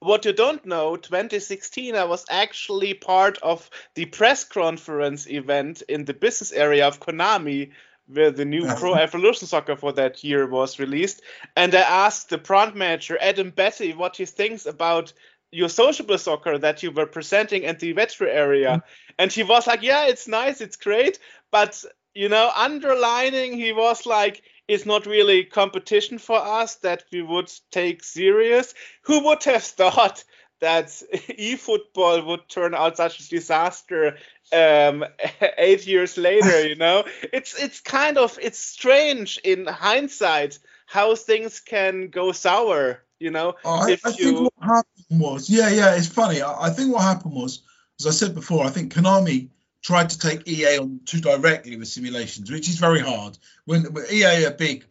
[0.00, 6.04] what you don't know, 2016, I was actually part of the press conference event in
[6.04, 7.70] the business area of Konami,
[8.06, 11.22] where the new Pro Evolution Soccer for that year was released.
[11.56, 15.12] And I asked the brand manager, Adam Bhatti, what he thinks about
[15.50, 18.70] your sociable soccer that you were presenting in the retro area.
[18.70, 18.82] Mm.
[19.18, 21.18] And he was like, Yeah, it's nice, it's great.
[21.50, 21.84] But,
[22.14, 27.52] you know, underlining, he was like, it's not really competition for us that we would
[27.70, 28.74] take serious.
[29.02, 30.24] Who would have thought
[30.60, 34.16] that eFootball would turn out such a disaster
[34.52, 35.04] um,
[35.58, 36.66] eight years later?
[36.66, 43.02] You know, it's it's kind of it's strange in hindsight how things can go sour.
[43.18, 46.42] You know, I, if I you- think what happened was, yeah, yeah, it's funny.
[46.42, 47.62] I, I think what happened was,
[48.00, 49.48] as I said before, I think Konami
[49.82, 53.36] tried to take EA on too directly with simulations, which is very hard.
[53.64, 54.84] When, when EA are a big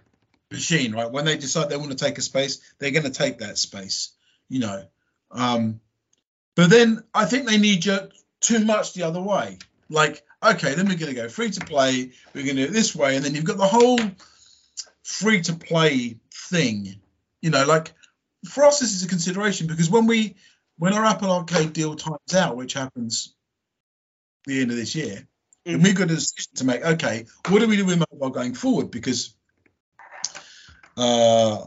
[0.52, 1.10] machine, right?
[1.12, 4.12] When they decide they want to take a space, they're going to take that space,
[4.50, 4.84] you know.
[5.32, 5.80] Um,
[6.56, 8.00] but then I think they need you
[8.42, 9.58] too much the other way.
[9.90, 12.12] Like, okay, then we're going to go free to play.
[12.34, 14.00] We're going to do it this way, and then you've got the whole
[15.04, 17.00] free to play thing.
[17.42, 17.94] You know, like
[18.50, 20.36] for us, this is a consideration because when we
[20.78, 23.36] when our Apple Arcade deal times out, which happens
[24.46, 25.28] the end of this year,
[25.66, 26.84] and we've got a decision to make.
[26.84, 28.92] Okay, what do we do with mobile going forward?
[28.92, 29.36] Because
[30.98, 31.66] uh,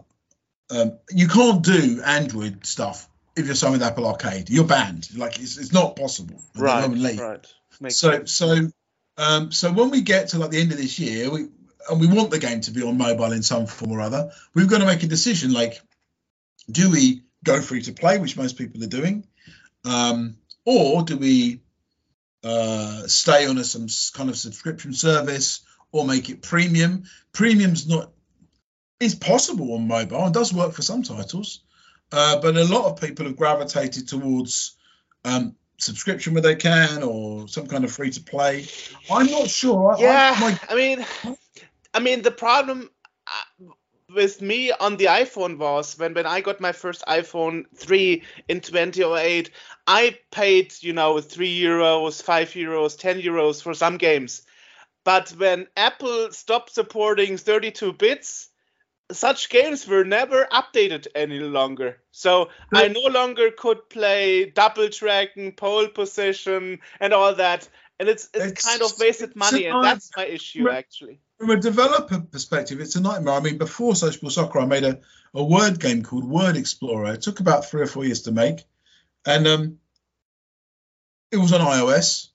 [0.71, 4.51] um, you can't do Android stuff if you're signed with Apple Arcade.
[4.51, 5.09] You're banned.
[5.17, 6.41] Like it's, it's not possible.
[6.57, 7.47] right, right.
[7.81, 8.33] Makes So sense.
[8.33, 8.69] so
[9.17, 11.49] um, so when we get to like the end of this year, we
[11.91, 14.69] and we want the game to be on mobile in some form or other, we've
[14.69, 15.53] got to make a decision.
[15.53, 15.81] Like,
[16.71, 19.27] do we go free to play, which most people are doing,
[19.85, 21.61] um, or do we
[22.43, 25.61] uh, stay on a some kind of subscription service
[25.93, 27.05] or make it premium?
[27.33, 28.11] Premium's not
[29.01, 31.61] is possible on mobile and does work for some titles,
[32.15, 34.77] uh, but a lot of people have gravitated towards
[35.25, 38.65] um, subscription where they can or some kind of free to play.
[39.11, 39.93] I'm not sure.
[39.93, 41.05] I- I- yeah my- i mean
[41.93, 42.91] i mean the problem
[43.27, 43.73] uh,
[44.15, 48.61] with me on the iphone was when when i got my first iphone 3 in
[48.61, 49.51] 2008
[49.87, 54.43] i paid you know 3 euros 5 euros 10 euros for some games
[55.05, 58.49] but when apple stopped supporting 32 bits
[59.13, 65.53] such games were never updated any longer so i no longer could play double dragon
[65.53, 67.69] pole position and all that
[68.01, 71.57] and it's it's, It's- kind of wasted money and that's my issue actually from a
[71.61, 73.35] developer perspective, it's a nightmare.
[73.35, 75.01] I mean, before Sociable Soccer, I made a,
[75.35, 77.15] a word game called Word Explorer.
[77.15, 78.65] It took about three or four years to make,
[79.27, 79.79] and um,
[81.31, 82.29] it was on iOS.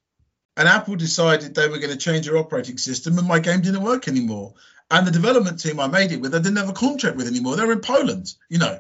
[0.58, 3.84] And Apple decided they were going to change their operating system, and my game didn't
[3.84, 4.56] work anymore.
[4.92, 7.56] And the development team I made it with, I didn't have a contract with anymore.
[7.56, 8.80] They're in Poland, you know,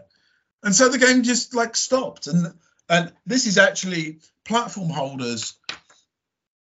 [0.63, 2.27] and so the game just like stopped.
[2.27, 2.53] And
[2.89, 5.53] and this is actually platform holders.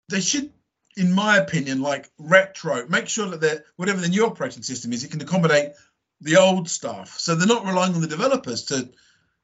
[0.10, 0.52] They should
[0.98, 5.04] in my opinion, like retro, make sure that they're whatever the new operating system is,
[5.04, 5.72] it can accommodate
[6.20, 7.20] the old stuff.
[7.20, 8.89] So they're not relying on the developers to,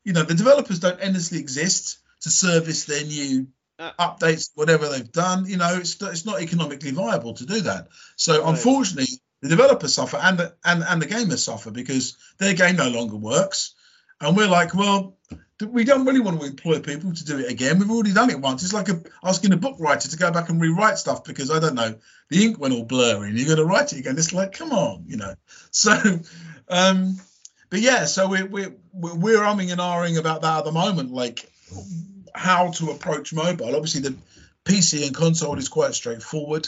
[0.03, 3.47] you know, the developers don't endlessly exist to service their new
[3.79, 3.91] Uh.
[3.99, 5.45] updates, whatever they've done.
[5.45, 7.89] You know, it's it's not economically viable to do that.
[8.15, 8.49] So Right.
[8.49, 12.89] unfortunately, the developers suffer and the and and the gamers suffer because their game no
[12.89, 13.73] longer works.
[14.19, 15.15] And we're like, well,
[15.65, 17.77] we don't really want to employ people to do it again.
[17.77, 18.63] We've already done it once.
[18.63, 21.59] It's like a, asking a book writer to go back and rewrite stuff because I
[21.59, 21.95] don't know
[22.29, 24.17] the ink went all blurry and you're going to write it again.
[24.17, 25.33] It's like, come on, you know.
[25.69, 25.93] So,
[26.69, 27.17] um,
[27.69, 31.51] but yeah, so we're we're we're umming and ahhing about that at the moment, like
[32.33, 33.75] how to approach mobile.
[33.75, 34.15] Obviously, the
[34.65, 36.67] PC and console is quite straightforward.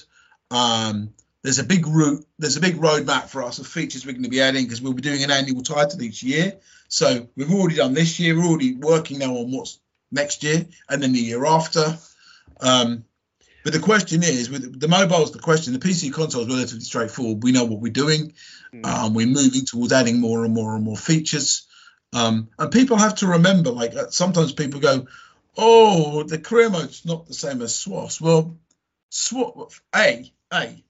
[0.51, 1.13] Um,
[1.43, 4.29] there's a big route, there's a big roadmap for us of features we're going to
[4.29, 6.57] be adding because we'll be doing an annual title each year.
[6.89, 8.35] So we've already done this year.
[8.35, 9.79] We're already working now on what's
[10.11, 11.97] next year and then the year after.
[12.59, 13.05] Um,
[13.63, 15.73] but the question is, with the mobile's the question.
[15.73, 17.43] The PC console is relatively straightforward.
[17.43, 18.33] We know what we're doing.
[18.73, 18.85] Mm.
[18.85, 21.67] Um, we're moving towards adding more and more and more features.
[22.13, 25.07] Um, and people have to remember, like uh, sometimes people go,
[25.57, 28.57] "Oh, the career mode's not the same as SWOS." Well,
[29.11, 30.83] SWOS a a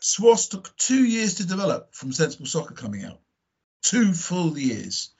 [0.00, 3.20] SWOS took two years to develop from Sensible Soccer coming out,
[3.82, 5.10] two full years.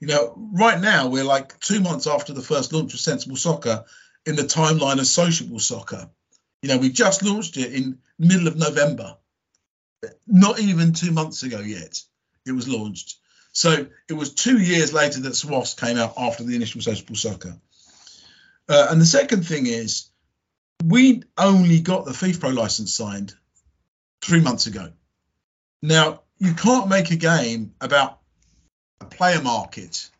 [0.00, 3.84] You know, right now we're like two months after the first launch of Sensible Soccer
[4.24, 6.08] in the timeline of Sociable Soccer.
[6.62, 9.16] You know, we just launched it in middle of November.
[10.26, 12.00] Not even two months ago yet,
[12.46, 13.16] it was launched.
[13.52, 17.58] So it was two years later that SWOS came out after the initial Sociable Soccer.
[18.68, 20.10] Uh, and the second thing is,
[20.84, 23.34] we only got the FIFPro license signed
[24.22, 24.92] three months ago.
[25.82, 28.18] Now, you can't make a game about
[29.00, 30.10] a player market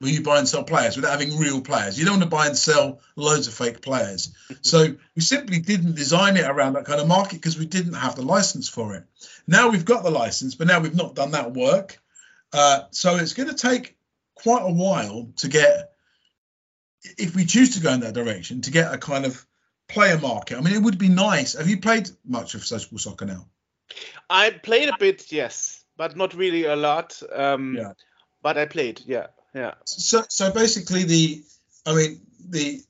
[0.00, 1.98] where you buy and sell players without having real players.
[1.98, 4.32] You don't want to buy and sell loads of fake players.
[4.62, 8.14] so we simply didn't design it around that kind of market because we didn't have
[8.14, 9.04] the license for it.
[9.46, 11.98] Now we've got the license, but now we've not done that work.
[12.52, 13.96] Uh, so it's going to take
[14.36, 15.92] quite a while to get,
[17.02, 19.44] if we choose to go in that direction, to get a kind of
[19.88, 20.58] player market.
[20.58, 21.54] I mean, it would be nice.
[21.54, 23.46] Have you played much of Sociable Soccer now?
[24.30, 27.20] I played a bit, yes, but not really a lot.
[27.34, 27.92] Um, Yeah.
[28.40, 29.74] But I played, yeah, yeah.
[29.84, 31.42] So, so basically, the,
[31.86, 32.80] I mean, the,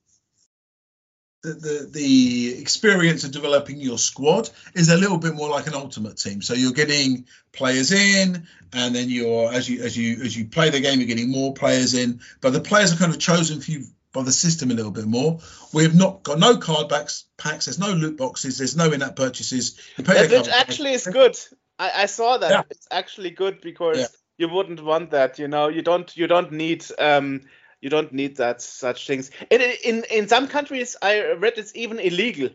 [1.42, 5.74] the, the the experience of developing your squad is a little bit more like an
[5.74, 6.42] ultimate team.
[6.42, 10.70] So you're getting players in, and then you're as you as you as you play
[10.70, 12.20] the game, you're getting more players in.
[12.40, 13.84] But the players are kind of chosen for you
[14.22, 15.40] the system a little bit more.
[15.72, 17.66] We've not got no card backs packs.
[17.66, 18.58] There's no loot boxes.
[18.58, 19.78] There's no in-app purchases.
[19.96, 21.38] That, which actually is good.
[21.78, 22.50] I, I saw that.
[22.50, 22.62] Yeah.
[22.70, 24.06] It's actually good because Yeah.
[24.36, 25.38] you wouldn't want that.
[25.38, 27.42] You know, you don't you don't need um
[27.80, 29.30] you don't need that such things.
[29.50, 32.50] In in in some countries, I read it's even illegal,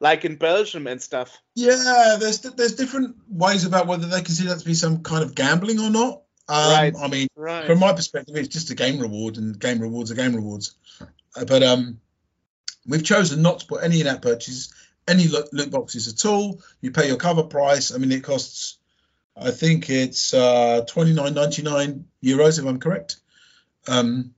[0.00, 1.36] like in Belgium and stuff.
[1.54, 5.34] Yeah, there's there's different ways about whether they consider that to be some kind of
[5.34, 6.22] gambling or not.
[6.48, 6.94] Um, Right.
[6.96, 7.66] I mean, Right.
[7.66, 10.74] from my perspective, it's just a game reward, and game rewards are game rewards.
[11.00, 12.00] Uh, But um,
[12.86, 14.72] we've chosen not to put any in-app purchases,
[15.08, 16.62] any loot, loot boxes at all.
[16.80, 17.92] You pay your cover price.
[17.92, 18.78] I mean, it costs,
[19.36, 23.16] I think it's uh, twenty nine ninety nine euros, if I'm correct.
[23.88, 24.34] Um,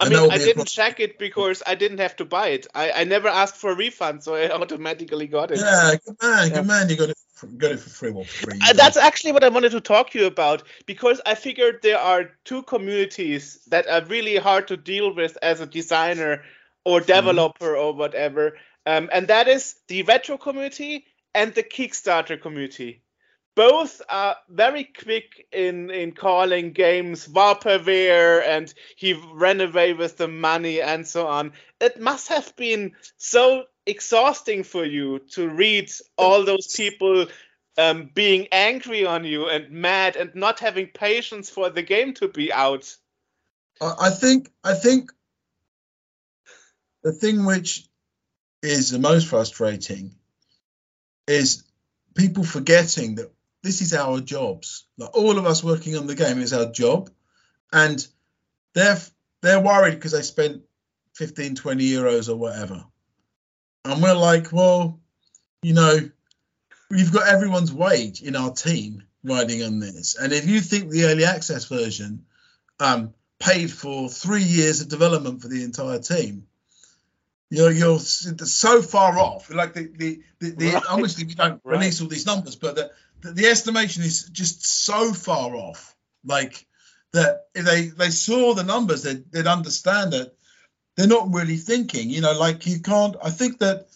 [0.00, 2.66] I mean, I didn't check it because I didn't have to buy it.
[2.74, 5.58] I, I never asked for a refund, so I automatically got it.
[5.58, 6.54] yeah, good man, Yeah.
[6.54, 6.88] good man.
[6.88, 8.10] You got it, for, got it for free.
[8.10, 8.58] Well, for free.
[8.62, 11.98] Uh, that's actually what I wanted to talk to you about because I figured there
[11.98, 16.44] are two communities that are really hard to deal with as a designer
[16.84, 23.02] or developer or whatever, um, and that is the retro community and the Kickstarter community.
[23.54, 30.28] Both are very quick in, in calling games vaporware and he ran away with the
[30.28, 31.52] money and so on.
[31.80, 37.26] It must have been so exhausting for you to read all those people
[37.78, 42.28] um, being angry on you and mad and not having patience for the game to
[42.28, 42.94] be out.
[43.80, 45.10] I I think I think
[47.02, 47.88] the thing which
[48.62, 50.14] is the most frustrating
[51.26, 51.62] is
[52.16, 53.30] people forgetting that
[53.62, 54.86] this is our jobs.
[54.96, 57.10] Like all of us working on the game is our job,
[57.72, 58.06] and
[58.74, 58.98] they're
[59.42, 60.62] they're worried because they spent
[61.14, 62.84] 15, 20 euros or whatever,
[63.84, 65.00] and we're like, well,
[65.62, 65.98] you know,
[66.90, 71.04] we've got everyone's wage in our team riding on this, and if you think the
[71.04, 72.24] early access version
[72.80, 76.47] um, paid for three years of development for the entire team.
[77.50, 79.18] You're you're so far hmm.
[79.18, 79.50] off.
[79.50, 80.82] Like the the, the, the Right.
[80.88, 81.78] obviously we don't Right.
[81.78, 82.90] release all these numbers, but the,
[83.22, 85.96] the the estimation is just so far off.
[86.24, 86.66] Like
[87.12, 90.36] that if they they saw the numbers, they'd, they'd understand that
[90.96, 92.10] they're not really thinking.
[92.10, 93.16] You know, like you can't.
[93.22, 93.86] I think that.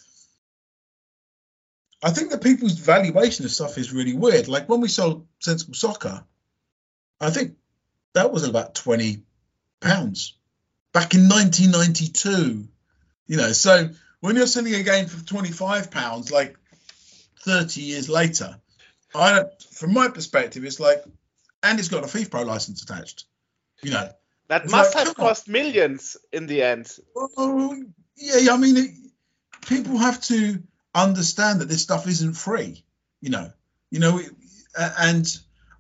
[2.05, 4.49] I think that people's valuation of stuff is really weird.
[4.49, 6.25] Like when we sold Sensible Soccer,
[7.21, 7.57] I think
[8.15, 9.23] that was about 20
[9.81, 10.37] pounds
[10.93, 12.69] back in 1992
[13.33, 13.89] you know so
[14.21, 16.55] when you're selling a game for 25 pounds like
[17.47, 18.59] 30 years later
[19.15, 21.03] i don't from my perspective it's like
[21.63, 23.25] and it's got a FIFPro license attached
[23.83, 24.07] you know
[24.49, 25.31] That It's must like, have come on.
[25.31, 26.95] cost millions in the end.
[27.15, 27.75] well,
[28.17, 28.91] yeah yeah, i mean it,
[29.67, 30.63] people have to
[30.95, 32.85] understand that this stuff isn't free
[33.23, 33.51] you know
[33.91, 34.31] you know it-
[35.09, 35.27] and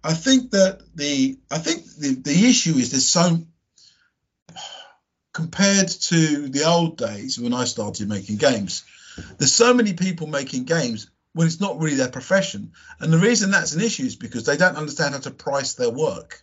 [0.02, 3.38] i think that the i think the, the issue is there's so
[5.32, 8.84] compared to the old days when i started making games.
[9.38, 12.72] There's so many people making games when it's not really their profession.
[13.00, 15.90] And the reason that's an issue is because they don't understand how to price their
[15.90, 16.42] work.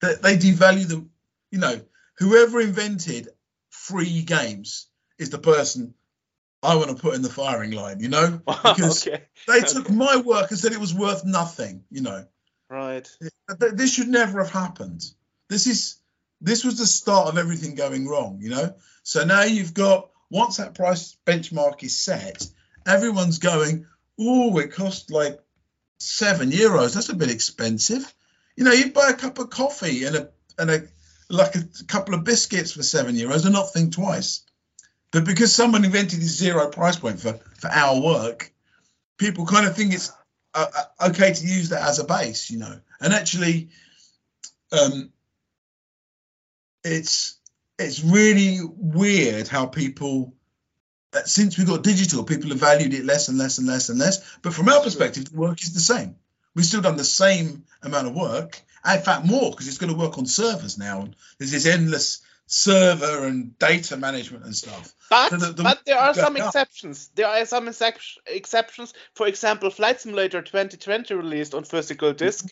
[0.00, 1.10] They, they devalue them
[1.50, 1.80] you know
[2.18, 3.28] whoever invented
[3.70, 4.86] free games
[5.18, 5.94] is the person
[6.62, 8.40] i want to put in the firing line you know?
[8.46, 9.94] Because- okay, they took Okay.
[9.94, 12.26] my work and said it was worth nothing you know?
[12.70, 13.08] Right.
[13.58, 15.02] This should never have happened.
[15.48, 15.96] This is
[16.40, 20.58] this was the start of everything going wrong you know so now you've got once
[20.58, 22.46] that price benchmark is set
[22.86, 23.86] everyone's going
[24.18, 25.40] oh it cost like
[25.98, 28.14] seven euros that's a bit expensive
[28.56, 30.28] you know you buy a cup of coffee and a
[30.58, 30.82] and a
[31.28, 34.42] like a couple of biscuits for seven euros and not think twice.
[35.10, 38.52] But because someone invented this zero price point for for our work,
[39.16, 40.12] people kind of think it's
[40.54, 42.80] uh, uh, okay to use that as a base, you know.
[43.00, 43.70] And actually,
[44.72, 45.12] um,
[46.84, 47.38] it's
[47.78, 50.34] it's really weird how people
[51.14, 53.98] uh, since we got digital, people have valued it less and less and less and
[53.98, 54.36] less.
[54.42, 56.16] But from our perspective, the work is the same.
[56.54, 59.98] We've still done the same amount of work, in fact, more because it's going to
[59.98, 61.02] work on servers now.
[61.02, 64.94] And there's this endless server and data management and stuff.
[65.10, 66.46] But, So the- the- but there are some yeah.
[66.46, 67.08] exceptions.
[67.14, 68.94] There are some exceptions.
[69.14, 72.46] For example, Flight Simulator 2020 released on physical disk,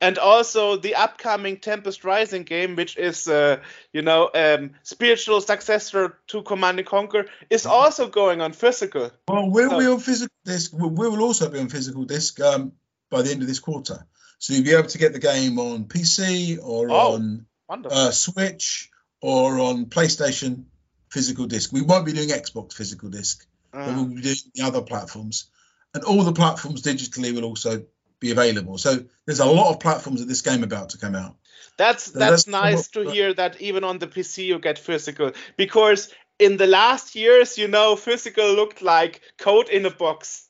[0.00, 3.58] and also the upcoming Tempest Rising game, which is, uh,
[3.92, 7.72] you know, um, spiritual successor to Command and Conquer, is Mm-hmm.
[7.72, 9.10] also going on physical.
[9.28, 10.72] Well, we'll So- be on physical disc.
[10.72, 12.72] We will also be on physical disc um,
[13.10, 14.06] by the end of this quarter.
[14.38, 17.14] So you'll be able to get the game on PC or Oh.
[17.14, 17.46] on
[17.90, 18.88] uh, Switch
[19.20, 20.64] or on PlayStation
[21.10, 21.72] physical disc.
[21.72, 23.94] We won't be doing Xbox physical disc, but Ah.
[23.94, 25.50] we'll be doing the other platforms.
[25.92, 27.84] And all the platforms digitally will also
[28.20, 28.78] be available.
[28.78, 31.36] So there's a lot of platforms of this game about to come out.
[31.76, 35.32] That's So that's that's nice to hear that even on the PC you get physical
[35.56, 40.46] because in the last years, you know, physical looked like code in a box.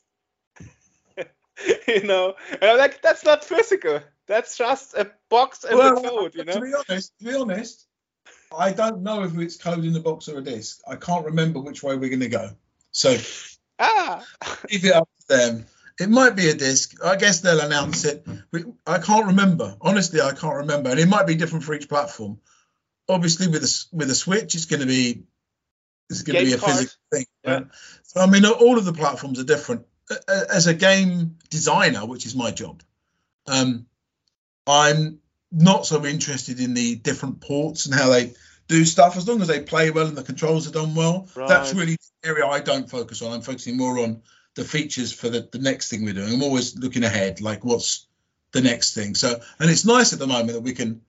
[1.87, 4.01] you know, and I'm like, that's not physical.
[4.27, 6.35] That's just a box and Well, a code.
[6.35, 6.53] You know.
[6.53, 7.87] To be honest, to be honest,
[8.57, 10.81] I don't know if it's code in the box or a disc.
[10.87, 12.51] I can't remember which way we're going to go.
[12.91, 13.17] So
[13.81, 14.23] Ah,
[14.69, 15.65] leave it up to them.
[16.01, 16.95] It might be a disc.
[17.03, 18.25] I guess they'll announce it.
[18.87, 19.77] I can't remember.
[19.79, 20.89] Honestly, I can't remember.
[20.89, 22.39] And it might be different for each platform.
[23.07, 25.23] Obviously, with a with a Switch, it's going to be
[26.09, 26.71] it's going to be a card.
[26.71, 27.25] physical thing.
[27.43, 27.59] Yeah.
[28.03, 29.85] So I mean, all of the platforms are different.
[30.27, 32.81] As a game designer, which is my job,
[33.47, 33.85] um,
[34.65, 35.19] I'm
[35.51, 38.33] not so interested in the different ports and how they
[38.67, 39.17] do stuff.
[39.17, 42.29] As long as they play well and the controls are done well, that's really the
[42.29, 43.33] area I don't focus on.
[43.33, 44.23] I'm focusing more on
[44.55, 46.33] the features for the, the next thing we're doing.
[46.33, 48.07] I'm always looking ahead, like what's
[48.51, 49.15] the next thing.
[49.15, 51.01] So, and it's nice at the moment that we can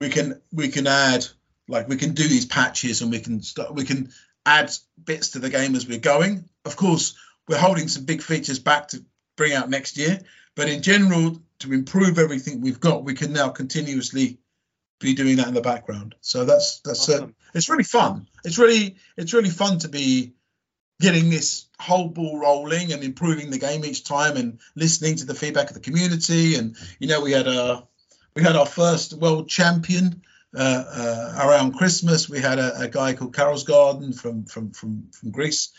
[0.00, 1.26] we can we can add
[1.68, 4.12] like we can do these patches and we can start we can
[4.46, 4.72] add
[5.02, 6.48] bits to the game as we're going.
[6.64, 7.16] Of course,
[7.48, 9.04] we're holding some big features back to
[9.36, 10.20] bring out next year,
[10.54, 14.38] but in general, to improve everything we've got, we can now continuously
[15.00, 16.14] be doing that in the background.
[16.20, 18.28] So that's that's uh, it's really fun.
[18.44, 20.34] It's really it's really fun to be
[21.00, 25.34] getting this whole ball rolling and improving the game each time and listening to the
[25.34, 26.56] feedback of the community.
[26.56, 27.86] And you know, we had a
[28.34, 30.22] we had our first world champion
[30.56, 32.28] uh, uh, around Christmas.
[32.28, 35.72] We had a, a guy called Carol's Garden from from from from Greece,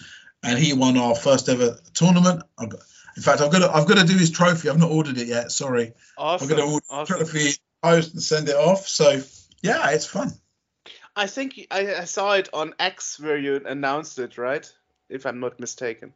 [0.43, 2.43] and he won our first ever tournament.
[2.57, 2.81] I've got,
[3.17, 4.69] in fact, I've got to, I've got to do his trophy.
[4.69, 5.51] I've not ordered it yet.
[5.51, 6.49] Sorry, awesome.
[6.49, 7.19] I'm going to order awesome.
[7.19, 8.87] the trophy, post and send it off.
[8.87, 9.21] So
[9.61, 10.31] yeah, it's fun.
[11.15, 14.71] I think I, I saw it on X where you announced it, right?
[15.09, 16.13] If I'm not mistaken.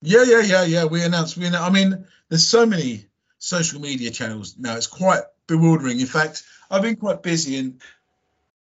[0.00, 0.84] Yeah, yeah, yeah, yeah.
[0.86, 1.36] We announced.
[1.36, 1.46] We.
[1.48, 3.06] I mean, there's so many
[3.38, 4.76] social media channels now.
[4.76, 6.00] It's quite bewildering.
[6.00, 7.80] In fact, I've been quite busy, and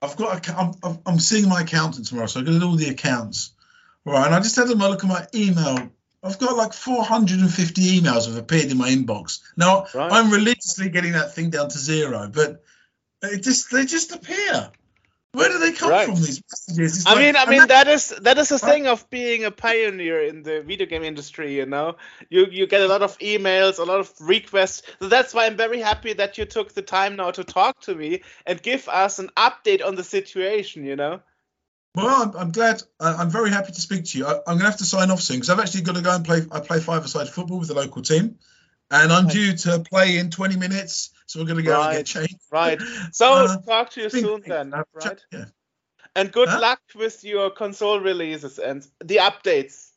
[0.02, 0.46] I've got.
[0.48, 3.52] A, I'm, I'm- I'm seeing my accountant tomorrow, so I've got all the accounts.
[4.04, 5.90] Right, and I just had a look at my email.
[6.22, 9.40] I've got like 450 emails have appeared in my inbox.
[9.56, 10.12] Now Right.
[10.12, 12.62] I'm religiously getting that thing down to zero, but
[13.22, 14.70] it just they just appear.
[15.32, 16.06] Where do they come Right.
[16.06, 16.16] from?
[16.16, 17.06] These messages.
[17.06, 20.22] I like- mean, I mean that- is that is the thing of being a pioneer
[20.24, 21.54] in the video game industry.
[21.56, 21.96] You know,
[22.30, 24.82] you you get a lot of emails, a lot of requests.
[25.00, 27.94] So that's why I'm very happy that you took the time now to talk to
[27.94, 30.84] me and give us an update on the situation.
[30.84, 31.20] You know.
[31.94, 32.82] Well, I'm, I'm glad.
[32.98, 34.26] I'm very happy to speak to you.
[34.26, 36.14] I, I'm going to have to sign off soon because I've actually got to go
[36.14, 36.42] and play.
[36.50, 38.38] I play five-a-side football with the local team,
[38.90, 41.10] and I'm due to play in 20 minutes.
[41.26, 42.36] So we're going to go and get changed.
[42.50, 42.80] Right.
[43.12, 45.20] So Uh, talk to you soon then, uh, right?
[45.32, 45.44] Yeah.
[46.16, 46.60] And good Huh?
[46.60, 49.90] luck with your console releases and the updates.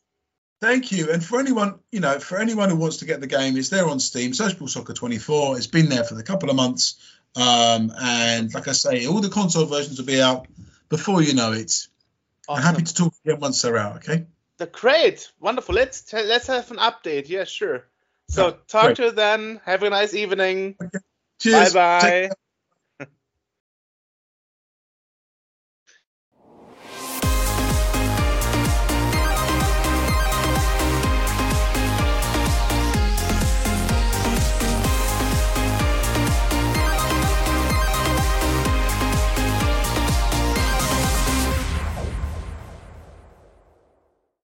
[0.60, 1.10] Thank you.
[1.10, 3.88] And for anyone, you know, for anyone who wants to get the game, it's there
[3.88, 4.32] on Steam.
[4.32, 5.56] Sociable Soccer 24.
[5.58, 6.96] It's been there for a couple of months,
[7.36, 10.46] um, and like I say, all the console versions will be out
[10.88, 11.88] before you know it.
[12.48, 13.96] I'm happy to talk again once they're out.
[13.96, 14.26] Okay.
[14.58, 15.74] The great, wonderful.
[15.74, 17.28] Let's t- let's have an update.
[17.28, 17.84] Yeah, sure.
[18.28, 18.96] So talk great.
[18.96, 19.60] to you then.
[19.64, 20.76] Have a nice evening.
[21.40, 21.72] Cheers.
[21.74, 22.36] Bye bye.